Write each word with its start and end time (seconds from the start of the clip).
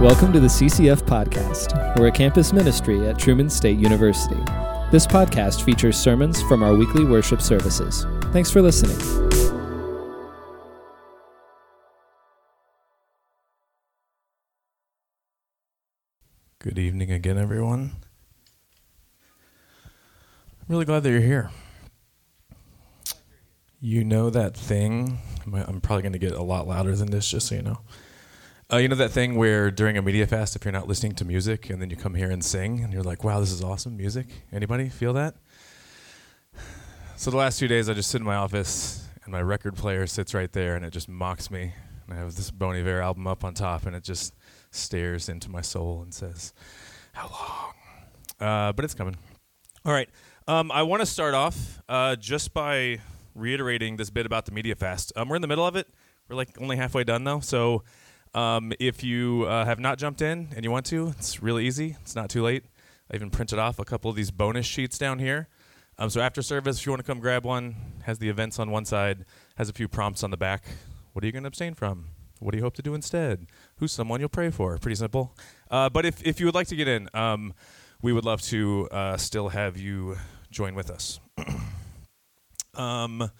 Welcome 0.00 0.32
to 0.34 0.38
the 0.38 0.46
CCF 0.46 1.02
Podcast. 1.02 1.98
We're 1.98 2.06
a 2.06 2.12
campus 2.12 2.52
ministry 2.52 3.08
at 3.08 3.18
Truman 3.18 3.50
State 3.50 3.80
University. 3.80 4.40
This 4.92 5.08
podcast 5.08 5.64
features 5.64 5.98
sermons 5.98 6.40
from 6.42 6.62
our 6.62 6.72
weekly 6.72 7.04
worship 7.04 7.42
services. 7.42 8.06
Thanks 8.32 8.48
for 8.48 8.62
listening. 8.62 8.96
Good 16.60 16.78
evening 16.78 17.10
again, 17.10 17.36
everyone. 17.36 17.96
I'm 19.84 20.68
really 20.68 20.84
glad 20.84 21.02
that 21.02 21.10
you're 21.10 21.20
here. 21.22 21.50
You 23.80 24.04
know 24.04 24.30
that 24.30 24.56
thing? 24.56 25.18
I'm 25.52 25.80
probably 25.80 26.02
going 26.02 26.12
to 26.12 26.20
get 26.20 26.34
a 26.34 26.42
lot 26.44 26.68
louder 26.68 26.94
than 26.94 27.10
this, 27.10 27.28
just 27.28 27.48
so 27.48 27.56
you 27.56 27.62
know. 27.62 27.80
Uh, 28.70 28.76
you 28.76 28.86
know 28.86 28.94
that 28.96 29.10
thing 29.10 29.34
where 29.34 29.70
during 29.70 29.96
a 29.96 30.02
media 30.02 30.26
fast, 30.26 30.54
if 30.54 30.62
you're 30.62 30.72
not 30.72 30.86
listening 30.86 31.14
to 31.14 31.24
music 31.24 31.70
and 31.70 31.80
then 31.80 31.88
you 31.88 31.96
come 31.96 32.14
here 32.14 32.30
and 32.30 32.44
sing, 32.44 32.84
and 32.84 32.92
you're 32.92 33.02
like, 33.02 33.24
"Wow, 33.24 33.40
this 33.40 33.50
is 33.50 33.64
awesome 33.64 33.96
music." 33.96 34.26
Anybody 34.52 34.88
feel 34.88 35.12
that? 35.14 35.34
So 37.16 37.32
the 37.32 37.36
last 37.36 37.58
few 37.58 37.66
days, 37.66 37.88
I 37.88 37.94
just 37.94 38.10
sit 38.10 38.20
in 38.20 38.24
my 38.24 38.36
office, 38.36 39.08
and 39.24 39.32
my 39.32 39.42
record 39.42 39.74
player 39.74 40.06
sits 40.06 40.34
right 40.34 40.52
there, 40.52 40.76
and 40.76 40.84
it 40.84 40.92
just 40.92 41.08
mocks 41.08 41.50
me. 41.50 41.72
And 42.06 42.16
I 42.16 42.20
have 42.22 42.36
this 42.36 42.52
Bon 42.52 42.76
Iver 42.76 43.02
album 43.02 43.26
up 43.26 43.42
on 43.42 43.54
top, 43.54 43.86
and 43.86 43.96
it 43.96 44.04
just 44.04 44.34
stares 44.70 45.28
into 45.28 45.50
my 45.50 45.60
soul 45.60 46.00
and 46.02 46.14
says, 46.14 46.52
"How 47.14 47.26
long?" 47.26 48.48
Uh, 48.48 48.72
but 48.72 48.84
it's 48.84 48.94
coming. 48.94 49.16
All 49.84 49.92
right. 49.92 50.08
Um, 50.46 50.70
I 50.70 50.82
want 50.84 51.00
to 51.00 51.06
start 51.06 51.34
off 51.34 51.82
uh, 51.88 52.14
just 52.14 52.54
by 52.54 53.00
reiterating 53.34 53.96
this 53.96 54.10
bit 54.10 54.24
about 54.24 54.44
the 54.44 54.52
media 54.52 54.76
fast. 54.76 55.12
Um, 55.16 55.28
we're 55.28 55.36
in 55.36 55.42
the 55.42 55.48
middle 55.48 55.66
of 55.66 55.74
it. 55.74 55.88
We're 56.28 56.36
like 56.36 56.50
only 56.60 56.76
halfway 56.76 57.02
done 57.02 57.24
though, 57.24 57.40
so 57.40 57.82
um, 58.34 58.72
if 58.78 59.02
you 59.02 59.44
uh, 59.44 59.64
have 59.64 59.78
not 59.78 59.98
jumped 59.98 60.22
in 60.22 60.48
and 60.54 60.64
you 60.64 60.70
want 60.70 60.86
to, 60.86 61.08
it's 61.18 61.42
really 61.42 61.66
easy. 61.66 61.96
It's 62.02 62.14
not 62.14 62.30
too 62.30 62.42
late. 62.42 62.64
I 63.10 63.16
even 63.16 63.30
printed 63.30 63.58
off 63.58 63.78
a 63.78 63.84
couple 63.84 64.10
of 64.10 64.16
these 64.16 64.30
bonus 64.30 64.66
sheets 64.66 64.98
down 64.98 65.18
here. 65.18 65.48
Um, 65.98 66.10
so 66.10 66.20
after 66.20 66.42
service, 66.42 66.78
if 66.78 66.86
you 66.86 66.92
want 66.92 67.00
to 67.00 67.06
come 67.06 67.18
grab 67.18 67.44
one, 67.44 67.74
has 68.02 68.18
the 68.18 68.28
events 68.28 68.58
on 68.58 68.70
one 68.70 68.84
side, 68.84 69.24
has 69.56 69.68
a 69.68 69.72
few 69.72 69.88
prompts 69.88 70.22
on 70.22 70.30
the 70.30 70.36
back. 70.36 70.64
What 71.12 71.24
are 71.24 71.26
you 71.26 71.32
going 71.32 71.42
to 71.42 71.48
abstain 71.48 71.74
from? 71.74 72.06
What 72.38 72.52
do 72.52 72.58
you 72.58 72.62
hope 72.62 72.74
to 72.74 72.82
do 72.82 72.94
instead? 72.94 73.46
Who's 73.76 73.90
someone 73.90 74.20
you'll 74.20 74.28
pray 74.28 74.50
for? 74.50 74.78
Pretty 74.78 74.94
simple. 74.94 75.34
Uh, 75.70 75.88
but 75.88 76.04
if, 76.04 76.24
if 76.24 76.38
you 76.38 76.46
would 76.46 76.54
like 76.54 76.68
to 76.68 76.76
get 76.76 76.86
in, 76.86 77.08
um, 77.14 77.52
we 78.00 78.12
would 78.12 78.24
love 78.24 78.42
to 78.42 78.88
uh, 78.92 79.16
still 79.16 79.48
have 79.48 79.76
you 79.76 80.16
join 80.50 80.74
with 80.76 80.88
us. 80.90 81.18
um, 82.74 83.30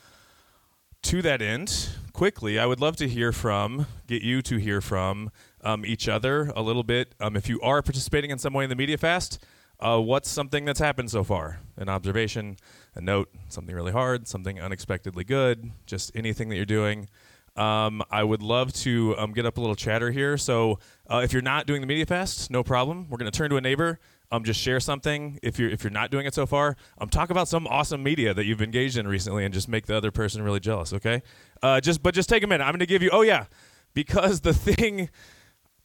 to 1.02 1.22
that 1.22 1.40
end, 1.40 1.90
quickly, 2.18 2.58
I 2.58 2.66
would 2.66 2.80
love 2.80 2.96
to 2.96 3.06
hear 3.06 3.30
from, 3.30 3.86
get 4.08 4.22
you 4.22 4.42
to 4.42 4.56
hear 4.56 4.80
from 4.80 5.30
um, 5.62 5.86
each 5.86 6.08
other 6.08 6.50
a 6.56 6.60
little 6.60 6.82
bit. 6.82 7.14
Um, 7.20 7.36
if 7.36 7.48
you 7.48 7.60
are 7.60 7.80
participating 7.80 8.32
in 8.32 8.38
some 8.38 8.52
way 8.52 8.64
in 8.64 8.70
the 8.70 8.74
Media 8.74 8.98
Fast, 8.98 9.40
uh, 9.78 10.00
what's 10.00 10.28
something 10.28 10.64
that's 10.64 10.80
happened 10.80 11.12
so 11.12 11.22
far? 11.22 11.60
An 11.76 11.88
observation, 11.88 12.56
a 12.96 13.00
note, 13.00 13.30
something 13.48 13.72
really 13.72 13.92
hard, 13.92 14.26
something 14.26 14.60
unexpectedly 14.60 15.22
good, 15.22 15.70
just 15.86 16.10
anything 16.16 16.48
that 16.48 16.56
you're 16.56 16.64
doing. 16.64 17.08
Um, 17.54 18.02
I 18.10 18.24
would 18.24 18.42
love 18.42 18.72
to 18.72 19.14
um, 19.16 19.32
get 19.32 19.46
up 19.46 19.56
a 19.56 19.60
little 19.60 19.76
chatter 19.76 20.10
here. 20.10 20.36
So 20.36 20.80
uh, 21.08 21.20
if 21.22 21.32
you're 21.32 21.40
not 21.40 21.68
doing 21.68 21.80
the 21.80 21.86
Media 21.86 22.04
Fast, 22.04 22.50
no 22.50 22.64
problem. 22.64 23.06
We're 23.08 23.18
going 23.18 23.30
to 23.30 23.38
turn 23.38 23.50
to 23.50 23.58
a 23.58 23.60
neighbor 23.60 24.00
um, 24.30 24.44
just 24.44 24.60
share 24.60 24.80
something 24.80 25.38
if 25.42 25.58
you're 25.58 25.70
if 25.70 25.82
you're 25.82 25.90
not 25.90 26.10
doing 26.10 26.26
it 26.26 26.34
so 26.34 26.46
far. 26.46 26.76
Um, 26.98 27.08
talk 27.08 27.30
about 27.30 27.48
some 27.48 27.66
awesome 27.66 28.02
media 28.02 28.34
that 28.34 28.44
you've 28.44 28.62
engaged 28.62 28.98
in 28.98 29.08
recently, 29.08 29.44
and 29.44 29.54
just 29.54 29.68
make 29.68 29.86
the 29.86 29.96
other 29.96 30.10
person 30.10 30.42
really 30.42 30.60
jealous. 30.60 30.92
Okay, 30.92 31.22
uh, 31.62 31.80
just 31.80 32.02
but 32.02 32.14
just 32.14 32.28
take 32.28 32.42
a 32.42 32.46
minute. 32.46 32.64
I'm 32.64 32.72
going 32.72 32.80
to 32.80 32.86
give 32.86 33.02
you. 33.02 33.10
Oh 33.12 33.22
yeah, 33.22 33.46
because 33.94 34.40
the 34.40 34.54
thing 34.54 35.08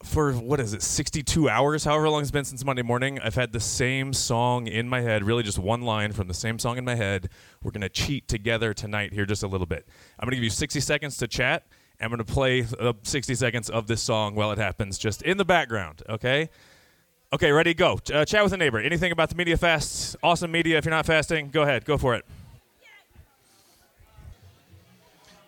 for 0.03 0.33
what 0.33 0.59
is 0.59 0.73
it 0.73 0.81
62 0.81 1.47
hours 1.47 1.85
however 1.85 2.09
long 2.09 2.21
it's 2.21 2.29
been 2.29 2.43
since 2.43 2.65
monday 2.65 2.81
morning 2.81 3.19
i've 3.21 3.35
had 3.35 3.53
the 3.53 3.59
same 3.59 4.11
song 4.11 4.67
in 4.67 4.89
my 4.89 4.99
head 4.99 5.23
really 5.23 5.43
just 5.43 5.57
one 5.57 5.81
line 5.81 6.11
from 6.11 6.27
the 6.27 6.33
same 6.33 6.59
song 6.59 6.77
in 6.77 6.83
my 6.83 6.95
head 6.95 7.29
we're 7.63 7.71
going 7.71 7.79
to 7.79 7.87
cheat 7.87 8.27
together 8.27 8.73
tonight 8.73 9.13
here 9.13 9.25
just 9.25 9.43
a 9.43 9.47
little 9.47 9.65
bit 9.65 9.87
i'm 10.19 10.25
going 10.25 10.31
to 10.31 10.35
give 10.35 10.43
you 10.43 10.49
60 10.49 10.81
seconds 10.81 11.15
to 11.15 11.27
chat 11.27 11.67
i'm 12.01 12.09
going 12.09 12.17
to 12.17 12.25
play 12.25 12.65
uh, 12.81 12.91
60 13.03 13.33
seconds 13.35 13.69
of 13.69 13.87
this 13.87 14.01
song 14.01 14.35
while 14.35 14.51
it 14.51 14.57
happens 14.57 14.97
just 14.97 15.21
in 15.21 15.37
the 15.37 15.45
background 15.45 16.03
okay 16.09 16.49
Okay, 17.33 17.51
ready, 17.51 17.73
go. 17.73 17.99
Uh, 18.13 18.23
chat 18.25 18.43
with 18.43 18.53
a 18.53 18.57
neighbor. 18.57 18.79
Anything 18.79 19.11
about 19.11 19.29
the 19.29 19.35
media 19.35 19.57
fasts? 19.57 20.15
Awesome 20.21 20.51
media. 20.51 20.77
If 20.77 20.85
you're 20.85 20.93
not 20.93 21.07
fasting, 21.07 21.49
go 21.49 21.63
ahead, 21.63 21.83
go 21.83 21.97
for 21.97 22.13
it. 22.13 22.23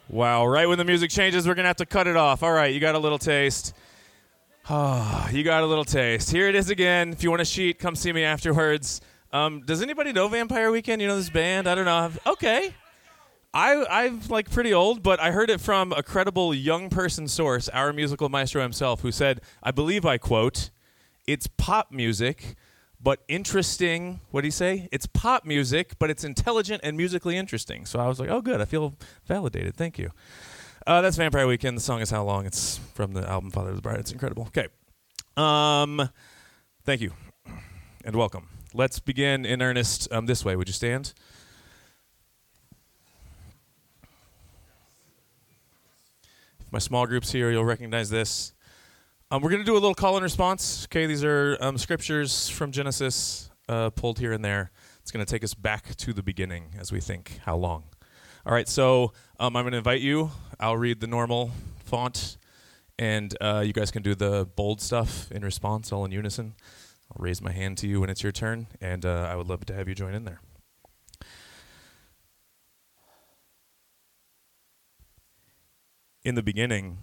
Wow, 0.09 0.47
right 0.47 0.67
when 0.67 0.79
the 0.79 0.83
music 0.83 1.11
changes, 1.11 1.47
we're 1.47 1.53
going 1.53 1.65
to 1.65 1.67
have 1.67 1.75
to 1.75 1.85
cut 1.85 2.07
it 2.07 2.17
off. 2.17 2.41
All 2.41 2.51
right, 2.51 2.73
you 2.73 2.79
got 2.79 2.95
a 2.95 2.99
little 2.99 3.19
taste. 3.19 3.75
Oh, 4.67 5.29
you 5.31 5.43
got 5.43 5.61
a 5.61 5.67
little 5.67 5.85
taste. 5.85 6.31
Here 6.31 6.47
it 6.47 6.55
is 6.55 6.71
again. 6.71 7.11
If 7.11 7.21
you 7.21 7.29
want 7.29 7.43
a 7.43 7.45
sheet, 7.45 7.77
come 7.77 7.95
see 7.95 8.11
me 8.11 8.23
afterwards. 8.23 8.99
Um, 9.31 9.61
does 9.61 9.83
anybody 9.83 10.11
know 10.11 10.27
Vampire 10.27 10.71
Weekend? 10.71 11.03
You 11.03 11.07
know 11.07 11.17
this 11.17 11.29
band? 11.29 11.67
I 11.67 11.75
don't 11.75 11.85
know. 11.85 12.09
Okay. 12.25 12.73
I, 13.53 13.85
I'm 13.91 14.21
like 14.27 14.49
pretty 14.49 14.73
old, 14.73 15.03
but 15.03 15.19
I 15.19 15.29
heard 15.29 15.51
it 15.51 15.61
from 15.61 15.93
a 15.93 16.01
credible 16.01 16.51
young 16.51 16.89
person 16.89 17.27
source, 17.27 17.69
our 17.69 17.93
musical 17.93 18.27
maestro 18.27 18.63
himself, 18.63 19.01
who 19.01 19.11
said, 19.11 19.41
I 19.61 19.69
believe 19.69 20.03
I 20.03 20.17
quote, 20.17 20.71
it's 21.27 21.47
pop 21.47 21.91
music, 21.91 22.55
but 23.01 23.23
interesting. 23.27 24.19
What 24.31 24.41
do 24.41 24.47
you 24.47 24.51
say? 24.51 24.89
It's 24.91 25.05
pop 25.05 25.45
music, 25.45 25.93
but 25.99 26.09
it's 26.09 26.23
intelligent 26.23 26.81
and 26.83 26.97
musically 26.97 27.37
interesting. 27.37 27.85
So 27.85 27.99
I 27.99 28.07
was 28.07 28.19
like, 28.19 28.29
oh, 28.29 28.41
good. 28.41 28.61
I 28.61 28.65
feel 28.65 28.95
validated. 29.25 29.75
Thank 29.75 29.99
you. 29.99 30.11
Uh, 30.87 31.01
that's 31.01 31.17
Vampire 31.17 31.47
Weekend. 31.47 31.77
The 31.77 31.81
song 31.81 32.01
is 32.01 32.11
How 32.11 32.23
Long. 32.23 32.45
It's 32.45 32.77
from 32.93 33.13
the 33.13 33.27
album 33.29 33.51
Father 33.51 33.69
of 33.69 33.75
the 33.75 33.81
Bride. 33.81 33.99
It's 33.99 34.11
incredible. 34.11 34.43
Okay. 34.47 34.67
Um, 35.37 36.09
thank 36.83 37.01
you 37.01 37.11
and 38.03 38.15
welcome. 38.15 38.47
Let's 38.73 38.99
begin 38.99 39.45
in 39.45 39.61
earnest 39.61 40.11
um, 40.11 40.25
this 40.25 40.45
way. 40.45 40.55
Would 40.55 40.67
you 40.67 40.73
stand? 40.73 41.13
If 46.59 46.71
my 46.71 46.79
small 46.79 47.05
group's 47.05 47.31
here, 47.31 47.51
you'll 47.51 47.65
recognize 47.65 48.09
this. 48.09 48.54
Um, 49.31 49.41
we're 49.41 49.49
going 49.49 49.61
to 49.61 49.65
do 49.65 49.73
a 49.73 49.81
little 49.81 49.95
call 49.95 50.17
and 50.17 50.23
response. 50.23 50.85
Okay, 50.85 51.07
these 51.07 51.23
are 51.23 51.57
um, 51.59 51.79
scriptures 51.79 52.47
from 52.47 52.71
Genesis 52.71 53.49
uh, 53.67 53.89
pulled 53.89 54.19
here 54.19 54.31
and 54.31 54.45
there. 54.45 54.69
It's 55.01 55.09
going 55.09 55.25
to 55.25 55.29
take 55.29 55.43
us 55.43 55.55
back 55.55 55.95
to 55.95 56.13
the 56.13 56.21
beginning 56.21 56.75
as 56.79 56.91
we 56.91 56.99
think 56.99 57.39
how 57.43 57.55
long. 57.55 57.85
All 58.45 58.53
right, 58.53 58.69
so 58.69 59.13
um, 59.39 59.55
I'm 59.55 59.63
going 59.63 59.71
to 59.71 59.79
invite 59.79 60.01
you. 60.01 60.29
I'll 60.59 60.77
read 60.77 60.99
the 60.99 61.07
normal 61.07 61.49
font, 61.85 62.37
and 62.99 63.35
uh, 63.41 63.63
you 63.65 63.73
guys 63.73 63.89
can 63.89 64.03
do 64.03 64.13
the 64.13 64.47
bold 64.55 64.79
stuff 64.79 65.31
in 65.31 65.43
response, 65.43 65.91
all 65.91 66.05
in 66.05 66.11
unison. 66.11 66.53
I'll 67.11 67.23
raise 67.23 67.41
my 67.41 67.51
hand 67.51 67.79
to 67.79 67.87
you 67.87 68.01
when 68.01 68.11
it's 68.11 68.21
your 68.21 68.31
turn, 68.31 68.67
and 68.79 69.07
uh, 69.07 69.27
I 69.27 69.35
would 69.37 69.47
love 69.47 69.65
to 69.65 69.73
have 69.73 69.89
you 69.89 69.95
join 69.95 70.13
in 70.13 70.25
there. 70.25 70.39
In 76.23 76.35
the 76.35 76.43
beginning, 76.43 76.99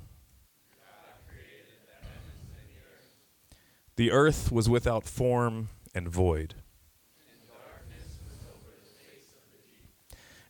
The 4.02 4.10
earth 4.10 4.50
was 4.50 4.68
without 4.68 5.06
form 5.06 5.68
and 5.94 6.08
void. 6.08 6.56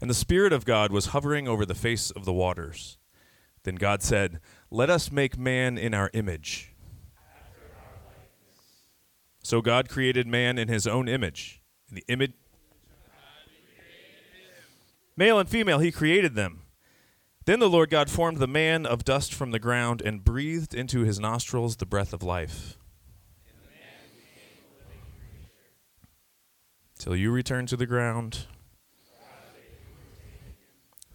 And 0.00 0.08
the 0.08 0.14
Spirit 0.14 0.54
of 0.54 0.64
God 0.64 0.90
was 0.90 1.08
hovering 1.08 1.46
over 1.46 1.66
the 1.66 1.74
face 1.74 2.10
of 2.10 2.24
the 2.24 2.32
waters. 2.32 2.96
Then 3.64 3.74
God 3.74 4.02
said, 4.02 4.40
Let 4.70 4.88
us 4.88 5.12
make 5.12 5.36
man 5.36 5.76
in 5.76 5.92
our 5.92 6.08
image. 6.14 6.72
So 9.42 9.60
God 9.60 9.90
created 9.90 10.26
man 10.26 10.56
in 10.56 10.68
his 10.68 10.86
own 10.86 11.06
image. 11.06 11.60
In 11.90 11.96
the 11.96 12.04
image 12.08 12.32
Male 15.14 15.38
and 15.38 15.46
female 15.46 15.80
he 15.80 15.92
created 15.92 16.34
them. 16.34 16.62
Then 17.44 17.58
the 17.58 17.68
Lord 17.68 17.90
God 17.90 18.08
formed 18.08 18.38
the 18.38 18.48
man 18.48 18.86
of 18.86 19.04
dust 19.04 19.34
from 19.34 19.50
the 19.50 19.58
ground 19.58 20.00
and 20.00 20.24
breathed 20.24 20.72
into 20.72 21.00
his 21.00 21.20
nostrils 21.20 21.76
the 21.76 21.84
breath 21.84 22.14
of 22.14 22.22
life 22.22 22.78
till 27.02 27.16
you 27.16 27.32
return 27.32 27.66
to 27.66 27.76
the 27.76 27.84
ground, 27.84 28.46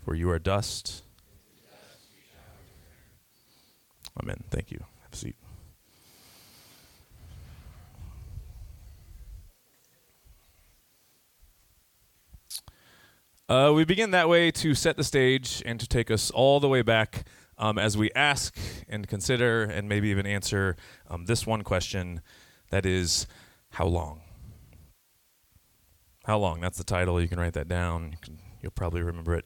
for 0.03 0.15
you 0.15 0.29
are 0.29 0.37
dust. 0.37 1.01
Amen. 4.21 4.43
Thank 4.49 4.69
you. 4.69 4.79
Have 5.03 5.13
a 5.13 5.15
seat. 5.15 5.35
Uh, 13.47 13.71
we 13.73 13.85
begin 13.85 14.11
that 14.11 14.27
way 14.27 14.51
to 14.51 14.75
set 14.75 14.97
the 14.97 15.05
stage 15.05 15.63
and 15.65 15.79
to 15.79 15.87
take 15.87 16.11
us 16.11 16.29
all 16.31 16.59
the 16.59 16.67
way 16.67 16.81
back 16.81 17.23
um, 17.57 17.79
as 17.79 17.95
we 17.95 18.11
ask 18.13 18.57
and 18.89 19.07
consider 19.07 19.63
and 19.63 19.87
maybe 19.87 20.09
even 20.09 20.25
answer 20.25 20.75
um, 21.09 21.27
this 21.27 21.47
one 21.47 21.61
question 21.61 22.19
that 22.71 22.85
is, 22.85 23.25
how 23.69 23.85
long? 23.85 24.26
How 26.27 26.37
long? 26.37 26.59
That's 26.59 26.77
the 26.77 26.83
title. 26.83 27.21
You 27.21 27.29
can 27.29 27.39
write 27.39 27.53
that 27.53 27.69
down. 27.69 28.11
You 28.11 28.17
can, 28.21 28.37
you'll 28.61 28.73
probably 28.73 29.01
remember 29.01 29.33
it. 29.33 29.45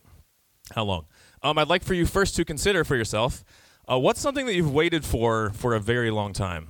How 0.74 0.83
long? 0.83 1.06
Um, 1.44 1.60
I'd 1.60 1.68
like 1.68 1.83
for 1.83 1.94
you 1.94 2.07
first 2.07 2.36
to 2.38 2.44
consider 2.44 2.83
for 2.83 2.95
yourself 2.95 3.44
uh, 3.89 4.00
what's 4.00 4.19
something 4.19 4.48
that 4.48 4.56
you've 4.56 4.74
waited 4.74 5.06
for 5.06 5.51
for 5.51 5.75
a 5.75 5.80
very 5.80 6.10
long 6.10 6.33
time. 6.33 6.69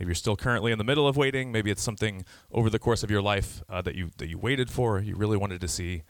Maybe 0.00 0.08
you're 0.08 0.16
still 0.16 0.34
currently 0.34 0.72
in 0.72 0.78
the 0.78 0.84
middle 0.84 1.06
of 1.06 1.16
waiting. 1.16 1.52
Maybe 1.52 1.70
it's 1.70 1.82
something 1.82 2.24
over 2.50 2.68
the 2.68 2.80
course 2.80 3.04
of 3.04 3.10
your 3.10 3.22
life 3.22 3.62
uh, 3.68 3.80
that 3.82 3.94
you 3.94 4.10
that 4.16 4.28
you 4.28 4.36
waited 4.36 4.68
for, 4.68 4.98
you 5.00 5.14
really 5.14 5.36
wanted 5.36 5.60
to 5.60 5.68
see. 5.68 6.02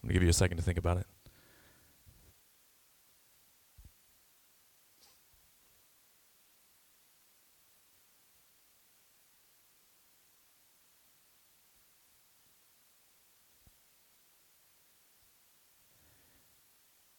I'm 0.00 0.08
gonna 0.08 0.14
give 0.14 0.22
you 0.22 0.28
a 0.28 0.32
second 0.32 0.58
to 0.58 0.62
think 0.62 0.78
about 0.78 0.98
it. 0.98 1.06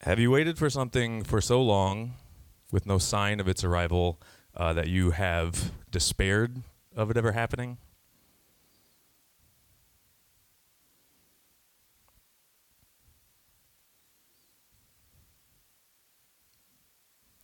Have 0.03 0.19
you 0.19 0.31
waited 0.31 0.57
for 0.57 0.69
something 0.69 1.23
for 1.23 1.39
so 1.39 1.61
long 1.61 2.15
with 2.73 2.85
no 2.85 2.97
sign 2.97 3.39
of 3.39 3.47
its 3.47 3.63
arrival 3.63 4.19
uh, 4.53 4.73
that 4.73 4.89
you 4.89 5.11
have 5.11 5.71
despaired 5.91 6.61
of 6.93 7.09
it 7.09 7.15
ever 7.15 7.31
happening? 7.31 7.77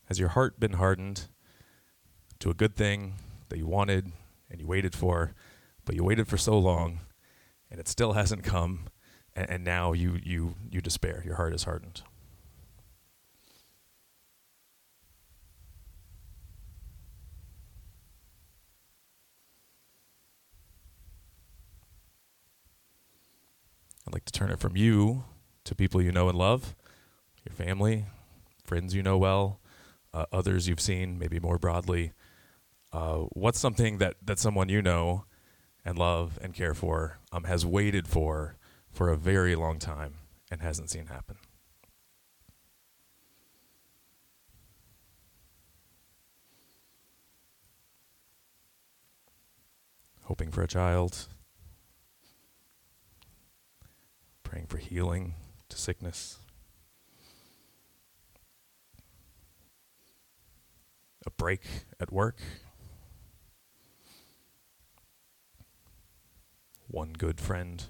Has 0.04 0.18
your 0.18 0.28
heart 0.28 0.60
been 0.60 0.74
hardened 0.74 1.28
to 2.40 2.50
a 2.50 2.54
good 2.54 2.76
thing 2.76 3.14
that 3.48 3.56
you 3.56 3.66
wanted 3.66 4.12
and 4.50 4.60
you 4.60 4.66
waited 4.66 4.94
for, 4.94 5.32
but 5.86 5.94
you 5.94 6.04
waited 6.04 6.28
for 6.28 6.36
so 6.36 6.58
long 6.58 7.00
and 7.70 7.80
it 7.80 7.88
still 7.88 8.12
hasn't 8.12 8.44
come, 8.44 8.88
and, 9.34 9.48
and 9.48 9.64
now 9.64 9.94
you, 9.94 10.18
you, 10.22 10.56
you 10.70 10.82
despair? 10.82 11.22
Your 11.24 11.36
heart 11.36 11.54
is 11.54 11.64
hardened. 11.64 12.02
I'd 24.09 24.09
like 24.20 24.26
to 24.26 24.38
turn 24.38 24.50
it 24.50 24.60
from 24.60 24.76
you 24.76 25.24
to 25.64 25.74
people 25.74 26.02
you 26.02 26.12
know 26.12 26.28
and 26.28 26.36
love, 26.36 26.76
your 27.42 27.54
family, 27.54 28.04
friends 28.66 28.94
you 28.94 29.02
know 29.02 29.16
well, 29.16 29.60
uh, 30.12 30.26
others 30.30 30.68
you've 30.68 30.80
seen, 30.80 31.18
maybe 31.18 31.40
more 31.40 31.58
broadly. 31.58 32.12
Uh, 32.92 33.20
what's 33.32 33.58
something 33.58 33.96
that, 33.96 34.16
that 34.22 34.38
someone 34.38 34.68
you 34.68 34.82
know 34.82 35.24
and 35.86 35.96
love 35.98 36.38
and 36.42 36.52
care 36.52 36.74
for 36.74 37.18
um, 37.32 37.44
has 37.44 37.64
waited 37.64 38.06
for 38.06 38.58
for 38.92 39.08
a 39.08 39.16
very 39.16 39.54
long 39.54 39.78
time 39.78 40.16
and 40.50 40.60
hasn't 40.60 40.90
seen 40.90 41.06
happen? 41.06 41.36
Hoping 50.24 50.50
for 50.50 50.62
a 50.62 50.68
child, 50.68 51.26
praying 54.50 54.66
for 54.66 54.78
healing 54.78 55.34
to 55.68 55.78
sickness. 55.78 56.38
A 61.24 61.30
break 61.30 61.60
at 62.00 62.10
work. 62.10 62.38
One 66.88 67.12
good 67.12 67.40
friend. 67.40 67.84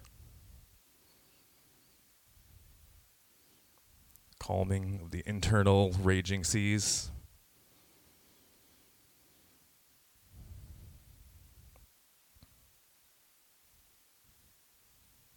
Calming 4.38 5.00
of 5.02 5.12
the 5.12 5.22
internal 5.24 5.94
raging 6.02 6.44
seas. 6.44 7.10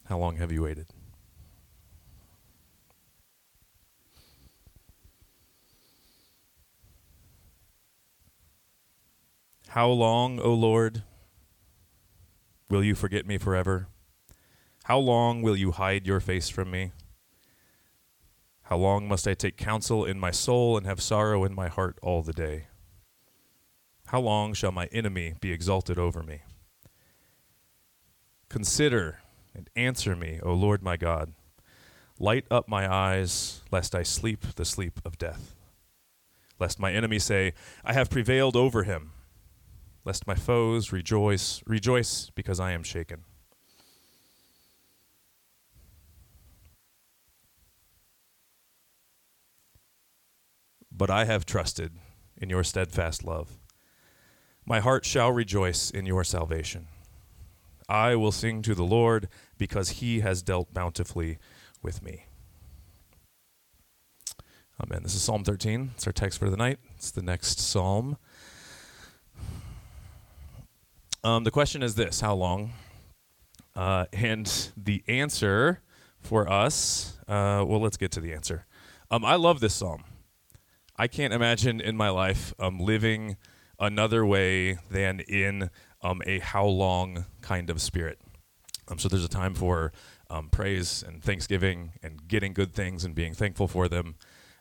How 0.09 0.17
long 0.17 0.35
have 0.35 0.51
you 0.51 0.63
waited? 0.63 0.87
How 9.73 9.89
long, 9.89 10.39
O 10.39 10.53
Lord, 10.53 11.01
will 12.69 12.83
you 12.83 12.93
forget 12.93 13.25
me 13.25 13.39
forever? 13.39 13.87
How 14.83 14.99
long 14.99 15.41
will 15.41 15.57
you 15.57 15.71
hide 15.71 16.05
your 16.05 16.19
face 16.19 16.47
from 16.47 16.69
me? 16.69 16.91
How 18.65 18.77
long 18.77 19.07
must 19.07 19.27
I 19.27 19.33
take 19.33 19.57
counsel 19.57 20.05
in 20.05 20.19
my 20.19 20.29
soul 20.29 20.77
and 20.77 20.85
have 20.85 21.01
sorrow 21.01 21.43
in 21.43 21.55
my 21.55 21.69
heart 21.69 21.97
all 22.03 22.21
the 22.21 22.33
day? 22.33 22.67
How 24.05 24.19
long 24.19 24.53
shall 24.53 24.71
my 24.71 24.85
enemy 24.91 25.33
be 25.41 25.51
exalted 25.51 25.97
over 25.97 26.21
me? 26.21 26.41
Consider 28.49 29.21
and 29.55 29.71
answer 29.75 30.15
me, 30.15 30.39
O 30.43 30.53
Lord 30.53 30.83
my 30.83 30.97
God. 30.97 31.33
Light 32.19 32.45
up 32.51 32.67
my 32.67 32.87
eyes, 32.87 33.63
lest 33.71 33.95
I 33.95 34.03
sleep 34.03 34.53
the 34.55 34.65
sleep 34.65 35.01
of 35.03 35.17
death. 35.17 35.55
Lest 36.59 36.79
my 36.79 36.93
enemy 36.93 37.17
say, 37.17 37.53
I 37.83 37.93
have 37.93 38.11
prevailed 38.11 38.55
over 38.55 38.83
him 38.83 39.13
lest 40.05 40.27
my 40.27 40.35
foes 40.35 40.91
rejoice 40.91 41.61
rejoice 41.65 42.29
because 42.35 42.59
I 42.59 42.71
am 42.71 42.83
shaken. 42.83 43.23
But 50.95 51.09
I 51.09 51.25
have 51.25 51.45
trusted 51.45 51.93
in 52.37 52.49
your 52.49 52.63
steadfast 52.63 53.23
love. 53.23 53.57
My 54.65 54.79
heart 54.79 55.05
shall 55.05 55.31
rejoice 55.31 55.89
in 55.89 56.05
your 56.05 56.23
salvation. 56.23 56.87
I 57.89 58.15
will 58.15 58.31
sing 58.31 58.61
to 58.61 58.75
the 58.75 58.83
Lord 58.83 59.27
because 59.57 59.89
he 59.89 60.21
has 60.21 60.41
dealt 60.41 60.73
bountifully 60.73 61.37
with 61.81 62.01
me. 62.01 62.25
Amen. 64.81 65.03
This 65.03 65.15
is 65.15 65.21
Psalm 65.21 65.43
13. 65.43 65.91
It's 65.95 66.07
our 66.07 66.13
text 66.13 66.39
for 66.39 66.49
the 66.49 66.57
night. 66.57 66.79
It's 66.95 67.11
the 67.11 67.21
next 67.21 67.59
psalm. 67.59 68.17
Um, 71.25 71.45
the 71.45 71.51
question 71.51 71.81
is 71.81 71.95
this 71.95 72.19
how 72.19 72.35
long? 72.35 72.73
Uh, 73.75 74.05
and 74.11 74.71
the 74.75 75.03
answer 75.07 75.81
for 76.19 76.51
us, 76.51 77.17
uh, 77.29 77.63
well, 77.65 77.79
let's 77.79 77.95
get 77.95 78.11
to 78.11 78.19
the 78.19 78.33
answer. 78.33 78.65
Um, 79.09 79.23
I 79.23 79.35
love 79.35 79.61
this 79.61 79.73
psalm. 79.73 80.03
I 80.97 81.07
can't 81.07 81.33
imagine 81.33 81.79
in 81.79 81.95
my 81.95 82.09
life 82.09 82.53
um, 82.59 82.77
living 82.77 83.37
another 83.79 84.25
way 84.25 84.79
than 84.91 85.21
in 85.21 85.69
um, 86.01 86.21
a 86.25 86.39
how 86.39 86.65
long 86.65 87.25
kind 87.41 87.69
of 87.69 87.81
spirit. 87.81 88.19
Um, 88.89 88.99
so 88.99 89.07
there's 89.07 89.23
a 89.23 89.29
time 89.29 89.55
for 89.55 89.93
um, 90.29 90.49
praise 90.49 91.03
and 91.07 91.23
thanksgiving 91.23 91.93
and 92.03 92.27
getting 92.27 92.53
good 92.53 92.73
things 92.73 93.05
and 93.05 93.15
being 93.15 93.33
thankful 93.33 93.69
for 93.69 93.87
them. 93.87 94.15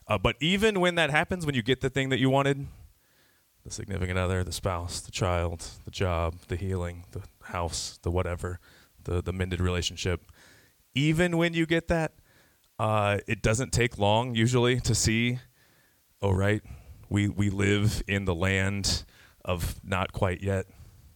Uh, 0.07 0.17
but 0.17 0.37
even 0.39 0.79
when 0.79 0.95
that 0.95 1.09
happens, 1.09 1.45
when 1.45 1.55
you 1.55 1.61
get 1.61 1.81
the 1.81 1.89
thing 1.89 2.07
that 2.09 2.19
you 2.19 2.29
wanted, 2.29 2.67
the 3.63 3.71
significant 3.71 4.19
other, 4.19 4.43
the 4.43 4.51
spouse, 4.51 4.99
the 4.99 5.11
child, 5.11 5.65
the 5.85 5.91
job, 5.91 6.35
the 6.47 6.55
healing, 6.55 7.05
the 7.11 7.21
house, 7.43 7.99
the 8.03 8.11
whatever, 8.11 8.59
the 9.03 9.21
the 9.21 9.33
mended 9.33 9.61
relationship. 9.61 10.21
Even 10.93 11.37
when 11.37 11.53
you 11.53 11.65
get 11.65 11.87
that, 11.87 12.13
uh, 12.77 13.19
it 13.27 13.41
doesn't 13.41 13.71
take 13.71 13.97
long 13.97 14.35
usually 14.35 14.79
to 14.81 14.93
see. 14.93 15.39
Oh 16.21 16.31
right, 16.31 16.61
we 17.09 17.29
we 17.29 17.49
live 17.49 18.03
in 18.07 18.25
the 18.25 18.35
land 18.35 19.05
of 19.45 19.75
not 19.83 20.11
quite 20.11 20.41
yet, 20.41 20.65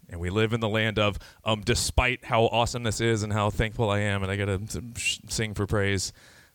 and 0.09 0.19
we 0.19 0.29
live 0.29 0.53
in 0.53 0.61
the 0.61 0.69
land 0.69 0.97
of 0.97 1.19
um. 1.43 1.61
Despite 1.61 2.25
how 2.25 2.43
awesome 2.43 2.83
this 2.83 3.01
is 3.01 3.23
and 3.23 3.33
how 3.33 3.49
thankful 3.49 3.89
I 3.89 3.99
am, 3.99 4.23
and 4.23 4.31
I 4.31 4.37
gotta 4.37 4.61
sing 4.95 5.53
for 5.53 5.67
praise. 5.67 6.13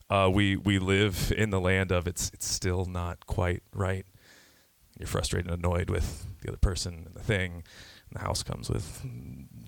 Uh, 0.09 0.31
we 0.33 0.57
we 0.57 0.79
live 0.79 1.33
in 1.37 1.51
the 1.51 1.61
land 1.61 1.93
of 1.93 2.07
it's 2.07 2.31
it's 2.35 2.47
still 2.47 2.85
not 2.87 3.27
quite 3.27 3.63
right 3.75 4.05
you're 5.03 5.09
frustrated 5.09 5.51
and 5.51 5.65
annoyed 5.65 5.91
with 5.91 6.27
the 6.41 6.49
other 6.49 6.59
person 6.59 7.05
and 7.07 7.15
the 7.15 7.23
thing. 7.23 7.65
And 8.09 8.15
the 8.15 8.21
house 8.21 8.43
comes 8.43 8.71
with 8.71 9.05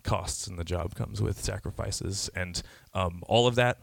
costs, 0.03 0.47
and 0.47 0.59
the 0.59 0.65
job 0.65 0.95
comes 0.95 1.21
with 1.21 1.43
sacrifices, 1.43 2.31
and 2.35 2.63
um, 2.93 3.23
all 3.27 3.47
of 3.47 3.55
that. 3.57 3.79